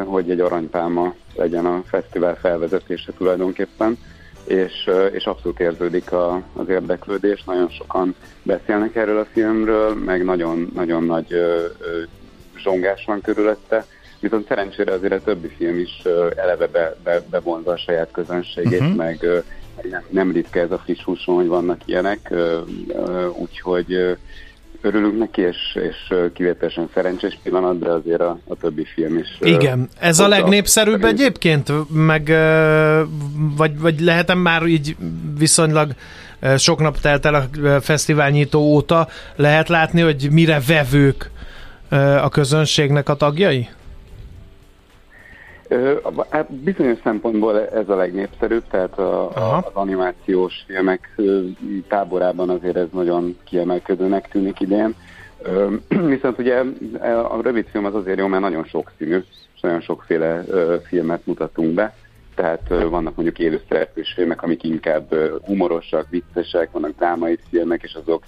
[0.05, 3.97] hogy egy aranypálma legyen a fesztivál felvezetése tulajdonképpen,
[4.45, 10.71] és, és abszolút érződik a, az érdeklődés, nagyon sokan beszélnek erről a filmről, meg nagyon,
[10.73, 11.27] nagyon nagy
[12.65, 13.86] zsongás van körülötte,
[14.19, 16.01] viszont szerencsére azért a többi film is
[16.36, 18.95] eleve be, be, bevonza a saját közönségét, uh-huh.
[18.95, 19.28] meg
[19.89, 22.34] nem, nem ritka ez a friss húson, hogy vannak ilyenek,
[23.34, 24.17] úgyhogy
[24.82, 29.38] örülünk neki, és, és kivételesen szerencsés pillanat, de azért a, a többi film is.
[29.39, 32.34] Igen, ez a legnépszerűbb a egyébként, meg
[33.58, 34.95] vagy, vagy lehetem már így
[35.38, 35.91] viszonylag
[36.58, 37.47] sok nap telt el a
[37.82, 41.32] fesztivál nyitó óta, lehet látni, hogy mire vevők
[42.21, 43.67] a közönségnek a tagjai?
[46.30, 51.15] Hát bizonyos szempontból ez a legnépszerűbb, tehát a, az animációs filmek
[51.88, 54.95] táborában azért ez nagyon kiemelkedőnek tűnik idén.
[56.15, 56.62] Viszont ugye
[57.30, 59.24] a rövid film az azért jó, mert nagyon sokszínű,
[59.56, 60.43] és nagyon sokféle
[60.88, 61.95] filmet mutatunk be.
[62.36, 68.24] Tehát vannak mondjuk élőszereplős filmek, amik inkább humorosak, viccesek, vannak drámai filmek, és azok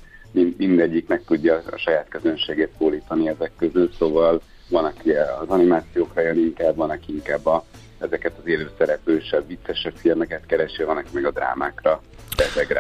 [0.58, 6.38] mindegyik meg tudja a saját közönségét szólítani ezek közül, szóval van, aki az animációkra jön
[6.38, 7.65] inkább, van, aki inkább a,
[7.99, 12.01] ezeket az élőszereplősebb, viccesebb filmeket keresi, van, aki meg a drámákra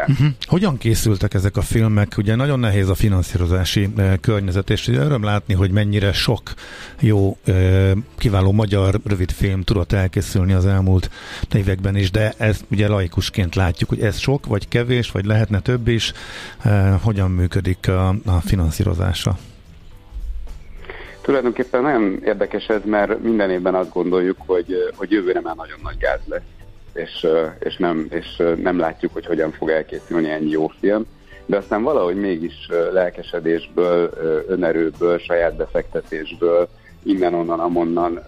[0.07, 0.27] Uh-huh.
[0.41, 2.13] Hogyan készültek ezek a filmek?
[2.17, 6.53] Ugye nagyon nehéz a finanszírozási uh, környezet, és öröm látni, hogy mennyire sok
[6.99, 11.09] jó, uh, kiváló magyar rövidfilm tudott elkészülni az elmúlt
[11.53, 15.87] években is, de ez ugye laikusként látjuk, hogy ez sok, vagy kevés, vagy lehetne több
[15.87, 16.13] is.
[16.65, 19.37] Uh, hogyan működik a, a finanszírozása?
[21.27, 25.97] Tulajdonképpen nagyon érdekes ez, mert minden évben azt gondoljuk, hogy, hogy jövőre már nagyon nagy
[25.97, 26.41] gáz lesz
[26.93, 27.27] és,
[27.59, 31.05] és, nem, és nem látjuk, hogy hogyan fog elkészülni ennyi jó film.
[31.45, 34.09] De aztán valahogy mégis lelkesedésből,
[34.47, 36.69] önerőből, saját befektetésből,
[37.03, 38.23] innen-onnan, amonnan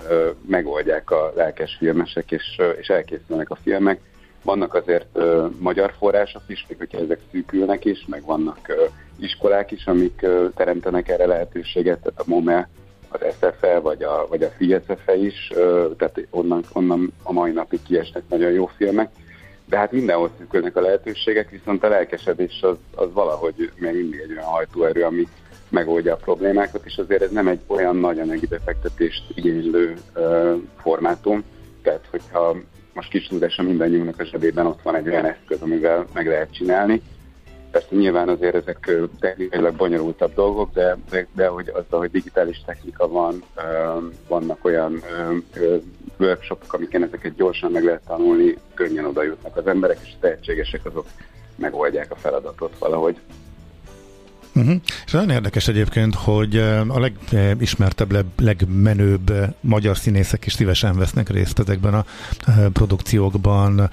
[0.48, 4.00] megoldják a lelkes filmesek, és, és elkészülnek a filmek.
[4.44, 5.20] Vannak azért
[5.60, 8.74] magyar források is, még hogyha ezek szűkülnek is, meg vannak
[9.20, 12.70] iskolák is, amik teremtenek erre lehetőséget, tehát a MOME
[13.10, 15.52] az SFE vagy a, vagy a FISFE is,
[15.98, 19.10] tehát onnan, onnan a mai napig kiesnek nagyon jó filmek,
[19.66, 24.32] de hát mindenhol szűkülnek a lehetőségek, viszont a lelkesedés az, az valahogy még mindig egy
[24.32, 25.28] olyan hajtóerő, ami
[25.70, 29.98] megoldja a problémákat, és azért ez nem egy olyan nagy anyagi befektetést igénylő
[30.82, 31.44] formátum,
[31.82, 32.56] tehát hogyha
[32.94, 37.02] most kis tudása mindannyiunknak a zsebében ott van egy olyan eszköz, amivel meg lehet csinálni.
[37.72, 43.08] Persze nyilván azért ezek technikailag bonyolultabb dolgok, de, de, de hogy azzal, hogy digitális technika
[43.08, 43.44] van,
[44.28, 45.04] vannak olyan
[46.20, 50.86] workshopok, amiken ezeket gyorsan meg lehet tanulni, könnyen oda jutnak az emberek, és a tehetségesek
[50.86, 51.06] azok
[51.56, 53.20] megoldják a feladatot valahogy.
[54.60, 54.82] Uh-huh.
[55.06, 57.00] És nagyon érdekes egyébként, hogy a
[57.32, 62.06] legismertebb, legmenőbb magyar színészek is szívesen vesznek részt ezekben a
[62.74, 63.90] produkciókban,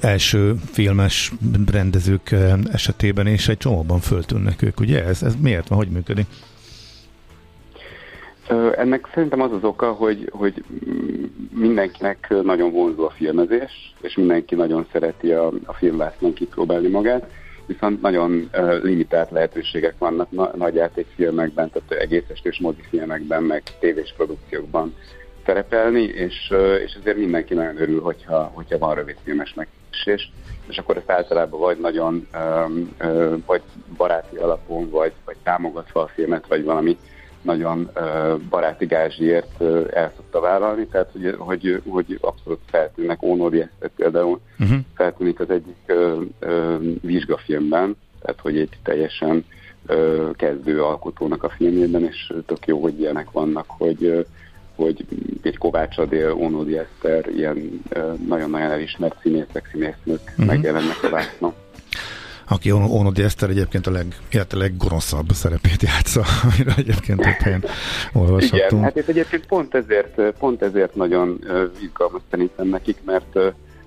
[0.00, 1.32] első filmes
[1.70, 2.34] rendezők
[2.72, 5.04] esetében, és egy csomóban föltűnnek ők, ugye?
[5.04, 6.26] Ez, ez miért van, hogy működik?
[8.76, 10.64] Ennek szerintem az az oka, hogy, hogy
[11.50, 17.30] mindenkinek nagyon vonzó a filmezés, és mindenki nagyon szereti a, a filmvásznon kipróbálni magát
[17.72, 18.50] viszont nagyon
[18.82, 24.94] limitált lehetőségek vannak na- nagy játékfilmekben, tehát egész estős mozifilmekben, meg tévés produkciókban
[25.46, 26.54] szerepelni, és,
[26.84, 30.32] és ezért mindenki nagyon örül, hogyha, hogyha van rövidfilmes megkeresés,
[30.68, 32.28] és akkor ezt általában vagy nagyon
[33.46, 33.62] vagy
[33.96, 36.98] baráti alapon, vagy, vagy támogatva a filmet, vagy valami
[37.42, 37.90] nagyon
[38.48, 39.60] baráti gázsiért
[39.92, 44.78] el szokta vállalni, tehát hogy, hogy, hogy abszolút feltűnnek, Ónori például uh-huh.
[44.94, 46.22] feltűnik az egyik uh,
[47.00, 49.44] vizsgafilmben, tehát hogy egy teljesen
[50.36, 54.26] kezdő alkotónak a filmjében, és tök jó, hogy ilyenek vannak, hogy
[54.74, 55.06] hogy
[55.42, 57.82] egy Kovács Adél, Ónodi Eszter, ilyen
[58.28, 60.46] nagyon-nagyon elismert színészek, színésznők uh-huh.
[60.46, 61.52] megjelennek a vásznon
[62.50, 67.64] aki Onodi Eszter egyébként a leg, élete leggonoszabb szerepét játsza, amiről egyébként több helyen
[68.12, 68.70] olvashatunk.
[68.70, 71.38] Igen, hát ez egyébként pont ezért, pont ezért nagyon
[71.82, 73.38] izgalmas szerintem nekik, mert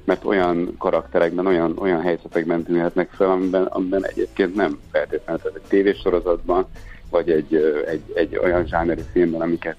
[0.06, 5.68] mert olyan karakterekben, olyan, olyan helyzetekben tűnhetnek fel, amiben, amiben egyébként nem feltétlenül, tehát egy
[5.68, 6.66] tévésorozatban,
[7.10, 7.56] vagy egy,
[7.88, 9.78] egy, egy olyan zsáneri filmben, amiket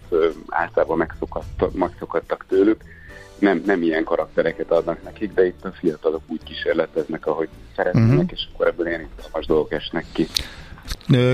[0.48, 2.82] általában megszokadtak, megszokadtak tőlük,
[3.38, 8.30] nem, nem ilyen karaktereket adnak nekik, de itt a fiatalok úgy kísérleteznek, ahogy szeretnének, uh-huh.
[8.32, 10.26] és akkor ebből ilyen izgalmas dolgok esnek ki.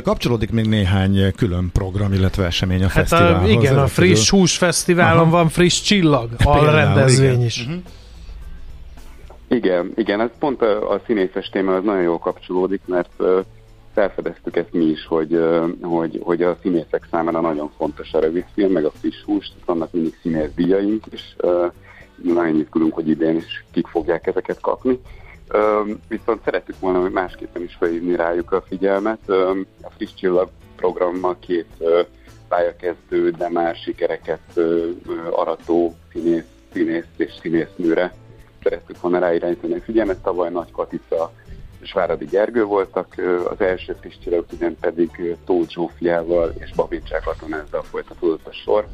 [0.02, 3.48] Kapcsolódik még néhány külön program, illetve esemény a hát fesztiválhoz.
[3.48, 4.38] A, igen, a Friss közül...
[4.38, 5.30] Hús Fesztiválon Aha.
[5.30, 7.66] van Friss Csillag, a rendezvény is.
[7.66, 7.82] Uh-huh.
[9.48, 13.44] Igen, igen, ez pont a, a színészes téma az nagyon jól kapcsolódik, mert uh,
[13.94, 18.72] felfedeztük ezt mi is, hogy, uh, hogy, hogy a színészek számára nagyon fontos a rövidfilm,
[18.72, 21.72] meg a friss hús, vannak mindig színész díjaink, és uh,
[22.22, 25.00] nagyon izgulunk, hogy idén is kik fogják ezeket kapni.
[25.54, 29.28] Um, viszont szerettük volna, hogy másképpen is felhívni rájuk a figyelmet.
[29.82, 32.06] A Friss Csillag programmal két uh,
[32.48, 34.60] pályakezdő, de már sikereket
[35.30, 38.12] arató színész, színész és színésznőre
[38.62, 40.22] szerettük volna ráirányítani a figyelmet.
[40.22, 41.32] Tavaly Nagy Katica
[41.80, 43.14] és Váradi Gergő voltak,
[43.50, 44.44] az első friss csillag
[44.80, 48.86] pedig Tóth Zsófiával és Babincsák Atonázzal folytatódott a sor.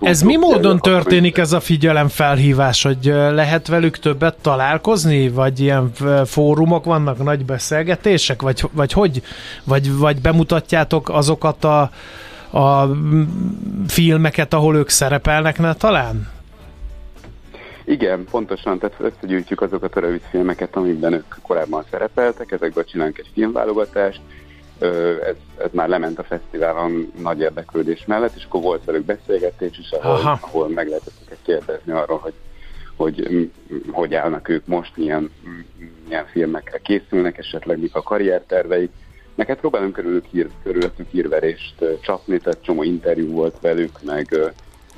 [0.00, 5.92] Ez mi módon történik ez a figyelemfelhívás, hogy lehet velük többet találkozni, vagy ilyen
[6.24, 9.22] fórumok vannak, nagy beszélgetések, vagy, vagy hogy,
[9.64, 11.90] vagy, vagy bemutatjátok azokat a,
[12.58, 12.90] a
[13.86, 16.32] filmeket, ahol ők szerepelnek, ne talán?
[17.84, 23.30] Igen, pontosan, tehát összegyűjtjük azokat a rövid filmeket, amikben ők korábban szerepeltek, ezekből csinálunk egy
[23.34, 24.20] filmválogatást,
[25.22, 29.90] ez, ez már lement a fesztiválon nagy érdeklődés mellett, és akkor volt velük beszélgetés is,
[29.90, 32.34] ahol, ahol meg lehetett őket kérdezni arról, hogy
[32.96, 33.50] hogy
[33.90, 35.30] hogy állnak ők most, milyen,
[36.06, 38.90] milyen filmekre készülnek, esetleg mik a karrierterveik.
[39.34, 44.54] Neked próbálunk körülük hír, körülöttük hírverést csapni, tehát csomó interjú volt velük, meg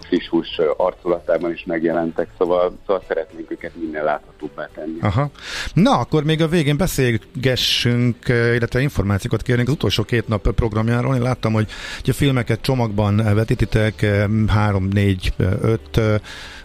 [0.07, 4.99] friss hús arculatában is megjelentek, szóval, szóval szeretnénk őket minél láthatóbbá tenni.
[5.01, 5.31] Aha.
[5.75, 11.14] Na, akkor még a végén beszélgessünk, illetve információkat kérnénk az utolsó két nap programjáról.
[11.14, 11.69] Én láttam, hogy
[12.05, 14.07] a filmeket csomagban vetítitek,
[14.49, 16.01] három, négy, öt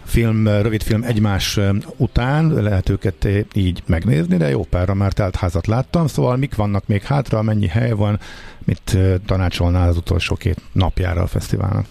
[0.04, 1.60] film, rövid film egymás
[1.98, 6.88] után, lehet őket így megnézni, de jó párra már telt házat láttam, szóval mik vannak
[6.88, 8.20] még hátra, mennyi hely van,
[8.66, 11.86] mit tanácsolnál az utolsó két napjára a fesztiválnak?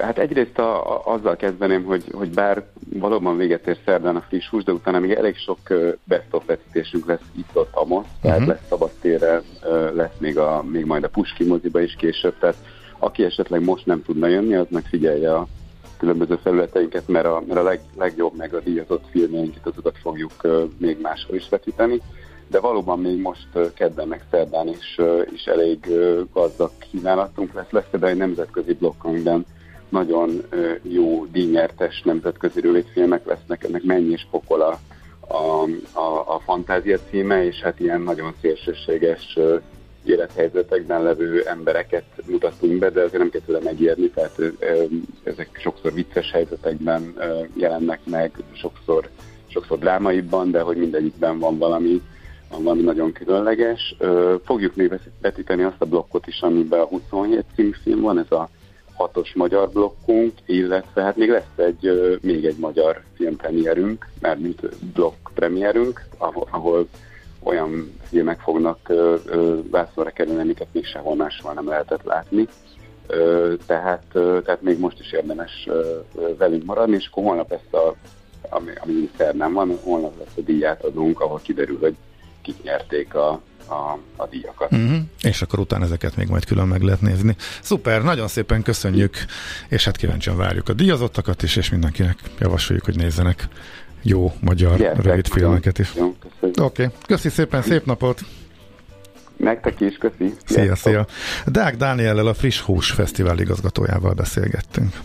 [0.00, 4.48] Hát egyrészt a, a, azzal kezdeném, hogy, hogy bár valóban véget ér szerdán a friss
[4.48, 5.58] hús, de utána még elég sok
[6.04, 8.22] best of vetítésünk lesz itt ott a most, uh-huh.
[8.22, 8.48] tehát mhm.
[8.48, 9.42] lesz szabadtére,
[9.94, 12.56] lesz még, a, még majd a Puski moziba is később, tehát
[12.98, 15.46] aki esetleg most nem tudna jönni, az meg figyelje a
[15.98, 20.32] különböző felületeinket, mert a, mert a leg, legjobb meg a díjazott filmjeinket, azokat fogjuk
[20.78, 22.00] még máshol is vetíteni
[22.50, 25.00] de valóban még most kedden meg szerdán is,
[25.32, 25.86] is elég
[26.32, 27.70] gazdag kínálatunk lesz.
[27.70, 29.46] Lesz például egy nemzetközi blokk, amiben
[29.88, 30.42] nagyon
[30.82, 34.80] jó díjnyertes nemzetközi rövidfilmek lesznek, ennek mennyi is pokola
[35.20, 35.62] a,
[35.98, 39.38] a, a fantázia címe, és hát ilyen nagyon szélsőséges
[40.04, 44.40] élethelyzetekben levő embereket mutattunk be, de azért nem kell tőle megijedni, tehát
[45.22, 47.14] ezek sokszor vicces helyzetekben
[47.54, 49.08] jelennek meg, sokszor,
[49.46, 52.02] sokszor drámaibban, de hogy mindegyikben van valami,
[52.58, 53.96] valami nagyon különleges.
[54.44, 58.48] Fogjuk még vetíteni azt a blokkot is, amiben a 27 címfilm van, ez a
[58.98, 65.28] hatos magyar blokkunk, illetve hát még lesz egy, még egy magyar filmpremierünk, mert mint blokk
[65.34, 66.88] premierünk, ahol, ahol
[67.42, 68.92] olyan filmek fognak
[69.70, 72.46] vászorra kerülni, amiket még sehol máshol nem lehetett látni.
[73.06, 75.98] Ö, tehát, ö, tehát még most is érdemes ö,
[76.38, 77.94] velünk maradni, és akkor holnap ezt a,
[78.48, 81.94] ami, ami nem van, holnap lesz a díját adunk, ahol kiderül, hogy
[82.42, 84.72] kik nyerték a, a, a díjakat.
[84.72, 84.98] Uh-huh.
[85.22, 87.36] És akkor utána ezeket még majd külön meg lehet nézni.
[87.62, 89.16] Szuper, nagyon szépen köszönjük,
[89.68, 93.48] és hát kíváncsian várjuk a díjazottakat is, és mindenkinek javasoljuk, hogy nézzenek
[94.02, 95.94] jó magyar Gyertek, rövid filmeket is.
[96.40, 96.86] Oké, okay.
[97.06, 98.20] köszi szépen, szép napot!
[99.36, 100.34] Nektek is, köszi!
[100.44, 101.06] Szia, szia!
[101.46, 104.96] Dák Dániellel a Friss Hús Fesztivál igazgatójával beszélgettünk.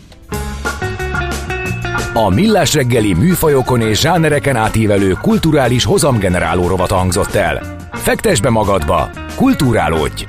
[2.16, 7.61] A Millás reggeli műfajokon és zsánereken átívelő kulturális hozamgeneráló rovat hangzott el.
[7.91, 10.26] Fektes be magadba, kulturálódj!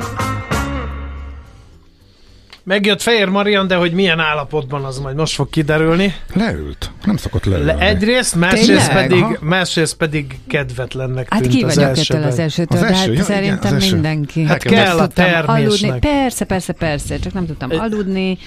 [2.63, 6.15] Megjött Fehér Marian, de hogy milyen állapotban az majd most fog kiderülni.
[6.35, 6.91] Leült.
[7.05, 7.65] Nem szokott leülni.
[7.65, 12.23] Le, egyrészt, másrészt pedig, másrészt pedig kedvetlennek hát tűnt az elsőben.
[12.23, 14.45] az elsőtől, az első, hát ja, szerintem igen, az mindenki.
[14.45, 15.49] Hát kell a termésnek.
[15.49, 15.99] Aludni.
[15.99, 18.39] Persze, persze, persze, csak nem tudtam aludni.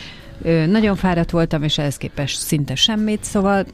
[0.68, 3.66] Nagyon fáradt voltam, és ehhez képest szinte semmit, szóval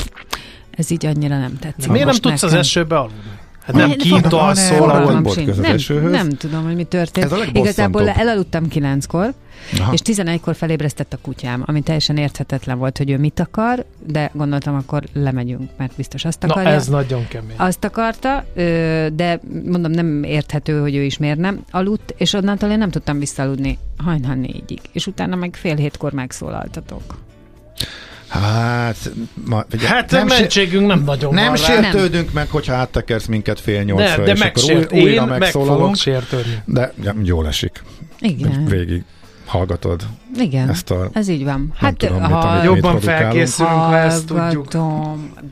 [0.72, 1.92] ez így annyira nem tetszik.
[1.92, 2.58] Miért nem tudsz nekem.
[2.58, 3.42] az esőbe aludni?
[3.64, 5.22] Hát nem kint alszol, ahol
[5.56, 7.34] nem, nem tudom, hogy mi történt.
[7.54, 9.34] Igazából elaludtam kilenckor,
[9.80, 9.94] Aha.
[9.94, 14.76] és 11-kor felébresztett a kutyám, ami teljesen érthetetlen volt, hogy ő mit akar, de gondoltam,
[14.76, 16.70] akkor lemegyünk, mert biztos azt akarja.
[16.70, 17.56] Na ez nagyon kemény.
[17.58, 18.46] Azt akarta,
[19.14, 23.20] de mondom, nem érthető, hogy ő is miért nem aludt, és onnantól én nem tudtam
[23.20, 27.02] visszaludni hajnal négyig, és utána meg fél hétkor megszólaltatok.
[28.42, 29.12] Hát,
[29.46, 32.34] ma, ugye, hát nem mentségünk nem nagyon Nem van sértődünk nem.
[32.34, 35.98] meg, hogyha áttekersz minket fél nyolcra, és akkor új, újra megszólalunk.
[36.06, 36.24] Meg
[36.66, 37.84] de ja, jól esik.
[38.20, 38.66] Igen.
[38.66, 39.04] Végig
[39.46, 40.02] hallgatod.
[40.38, 41.74] Igen, ezt a, ez így van.
[41.76, 44.68] Hát tudom, ha mit, jobban felkészülünk, ha ezt tudjuk.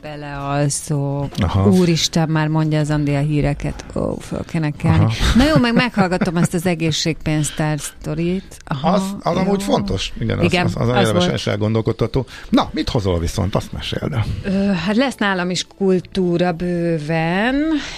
[0.02, 1.28] belealszok.
[1.36, 1.68] Aha.
[1.70, 3.84] Úristen, már mondja az Andi a híreket.
[3.94, 5.06] Ó, föl kéne kelni.
[5.36, 8.56] Na jó, meg meghallgatom ezt az egészségpénztár sztorit.
[8.64, 10.12] Aha, az, az amúgy fontos.
[10.18, 12.26] Igen, Igen az, az, az, az érdemes elgondolkodtató.
[12.48, 13.54] Na, mit hozol viszont?
[13.54, 14.74] Azt meséld el.
[14.74, 17.54] hát lesz nálam is kultúra bőven,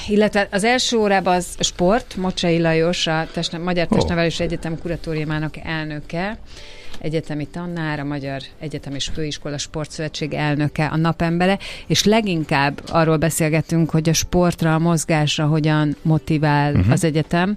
[0.08, 2.16] illetve az első órában az sport.
[2.16, 4.48] Mocsai Lajos, a testne, Magyar Testnevelési oh.
[4.48, 6.38] Egyetem kuratóriumának elnöke
[6.98, 13.90] egyetemi tanár, a Magyar Egyetem és Főiskola Sportszövetség elnöke, a napembere, és leginkább arról beszélgetünk,
[13.90, 16.92] hogy a sportra, a mozgásra hogyan motivál uh-huh.
[16.92, 17.56] az egyetem.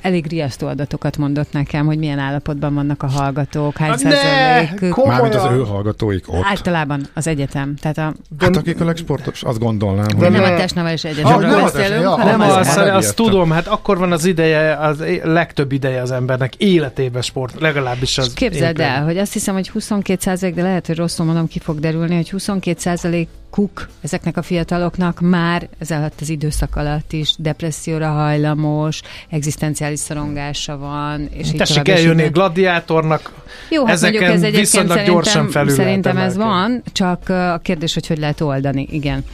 [0.00, 4.94] Elég riasztó adatokat mondott nekem, hogy milyen állapotban vannak a hallgatók, hány százalék.
[5.04, 6.44] Mármint az ő hallgatóik ott.
[6.44, 7.76] Általában az egyetem.
[7.76, 10.06] Tehát a, hát akik a legsportos, azt gondolnám.
[10.06, 13.66] De hogy nem a testnevelés egyetemről ah, beszélünk, ja, hanem az, az, azt tudom, hát
[13.66, 18.90] akkor van az ideje, az legtöbb ideje az embernek életében sport, legalábbis az Képzeld éppen.
[18.90, 22.14] el, hogy azt hiszem, hogy 22 százalék, de lehet, hogy rosszul mondom, ki fog derülni,
[22.14, 28.08] hogy 22 százalék kuk ezeknek a fiataloknak már ez alatt az időszak alatt is depresszióra
[28.08, 31.28] hajlamos, egzisztenciális szorongása van.
[31.32, 33.32] És Tessék eljönni gladiátornak,
[33.70, 38.18] Jó, hát ezeken ez viszonylag gyorsan felül Szerintem ez van, csak a kérdés, hogy hogy
[38.18, 39.24] lehet oldani, igen.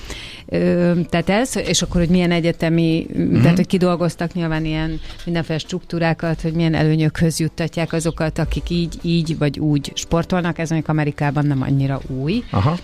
[1.09, 3.41] Tehát ez, és akkor, hogy milyen egyetemi, mm-hmm.
[3.41, 9.39] tehát hogy kidolgoztak nyilván ilyen mindenféle struktúrákat, hogy milyen előnyökhöz juttatják azokat, akik így, így
[9.39, 12.43] vagy úgy sportolnak, ez mondjuk Amerikában nem annyira új.
[12.51, 12.79] Aha.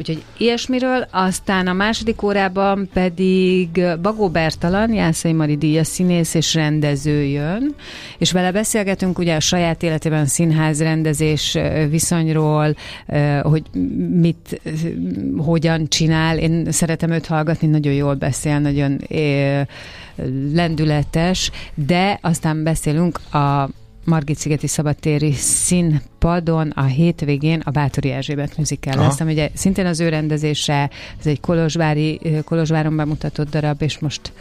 [0.00, 3.68] Úgyhogy ilyesmiről, aztán a második órában pedig
[4.02, 7.74] Bagó Bertalan, Jászai Mari díjas színész és rendező jön,
[8.18, 11.58] és vele beszélgetünk ugye a saját életében színház rendezés
[11.90, 12.76] viszonyról,
[13.42, 13.62] hogy
[14.20, 14.60] mit,
[15.36, 16.38] hogyan csinál.
[16.38, 19.00] Én szeretem őt hallgatni, nagyon jól beszél, nagyon
[20.52, 23.68] lendületes, de aztán beszélünk a
[24.04, 30.08] Margit-szigeti szabadtéri színpadon a hétvégén a Bátori Erzsébet műzikkel lesz, ami ugye szintén az ő
[30.08, 34.32] rendezése, ez egy Kolozsvári, Kolozsváron bemutatott darab, és most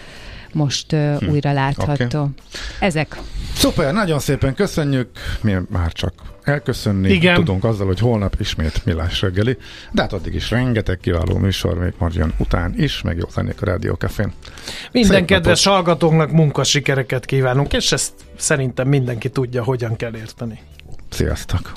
[0.53, 1.29] most hm.
[1.29, 2.19] újra látható.
[2.19, 2.33] Okay.
[2.79, 3.17] Ezek.
[3.55, 5.09] Szuper, nagyon szépen köszönjük.
[5.41, 7.35] Mi már csak elköszönni Igen.
[7.35, 9.57] tudunk azzal, hogy holnap ismét Millás reggeli,
[9.91, 13.65] de hát addig is rengeteg kiváló műsor még majd után is, meg jó zenék a
[13.65, 14.33] Rádió Cafén.
[14.91, 15.79] Minden Szép kedves napot.
[15.79, 20.59] hallgatónknak munkasikereket kívánunk, és ezt szerintem mindenki tudja, hogyan kell érteni.
[21.09, 21.71] Sziasztok!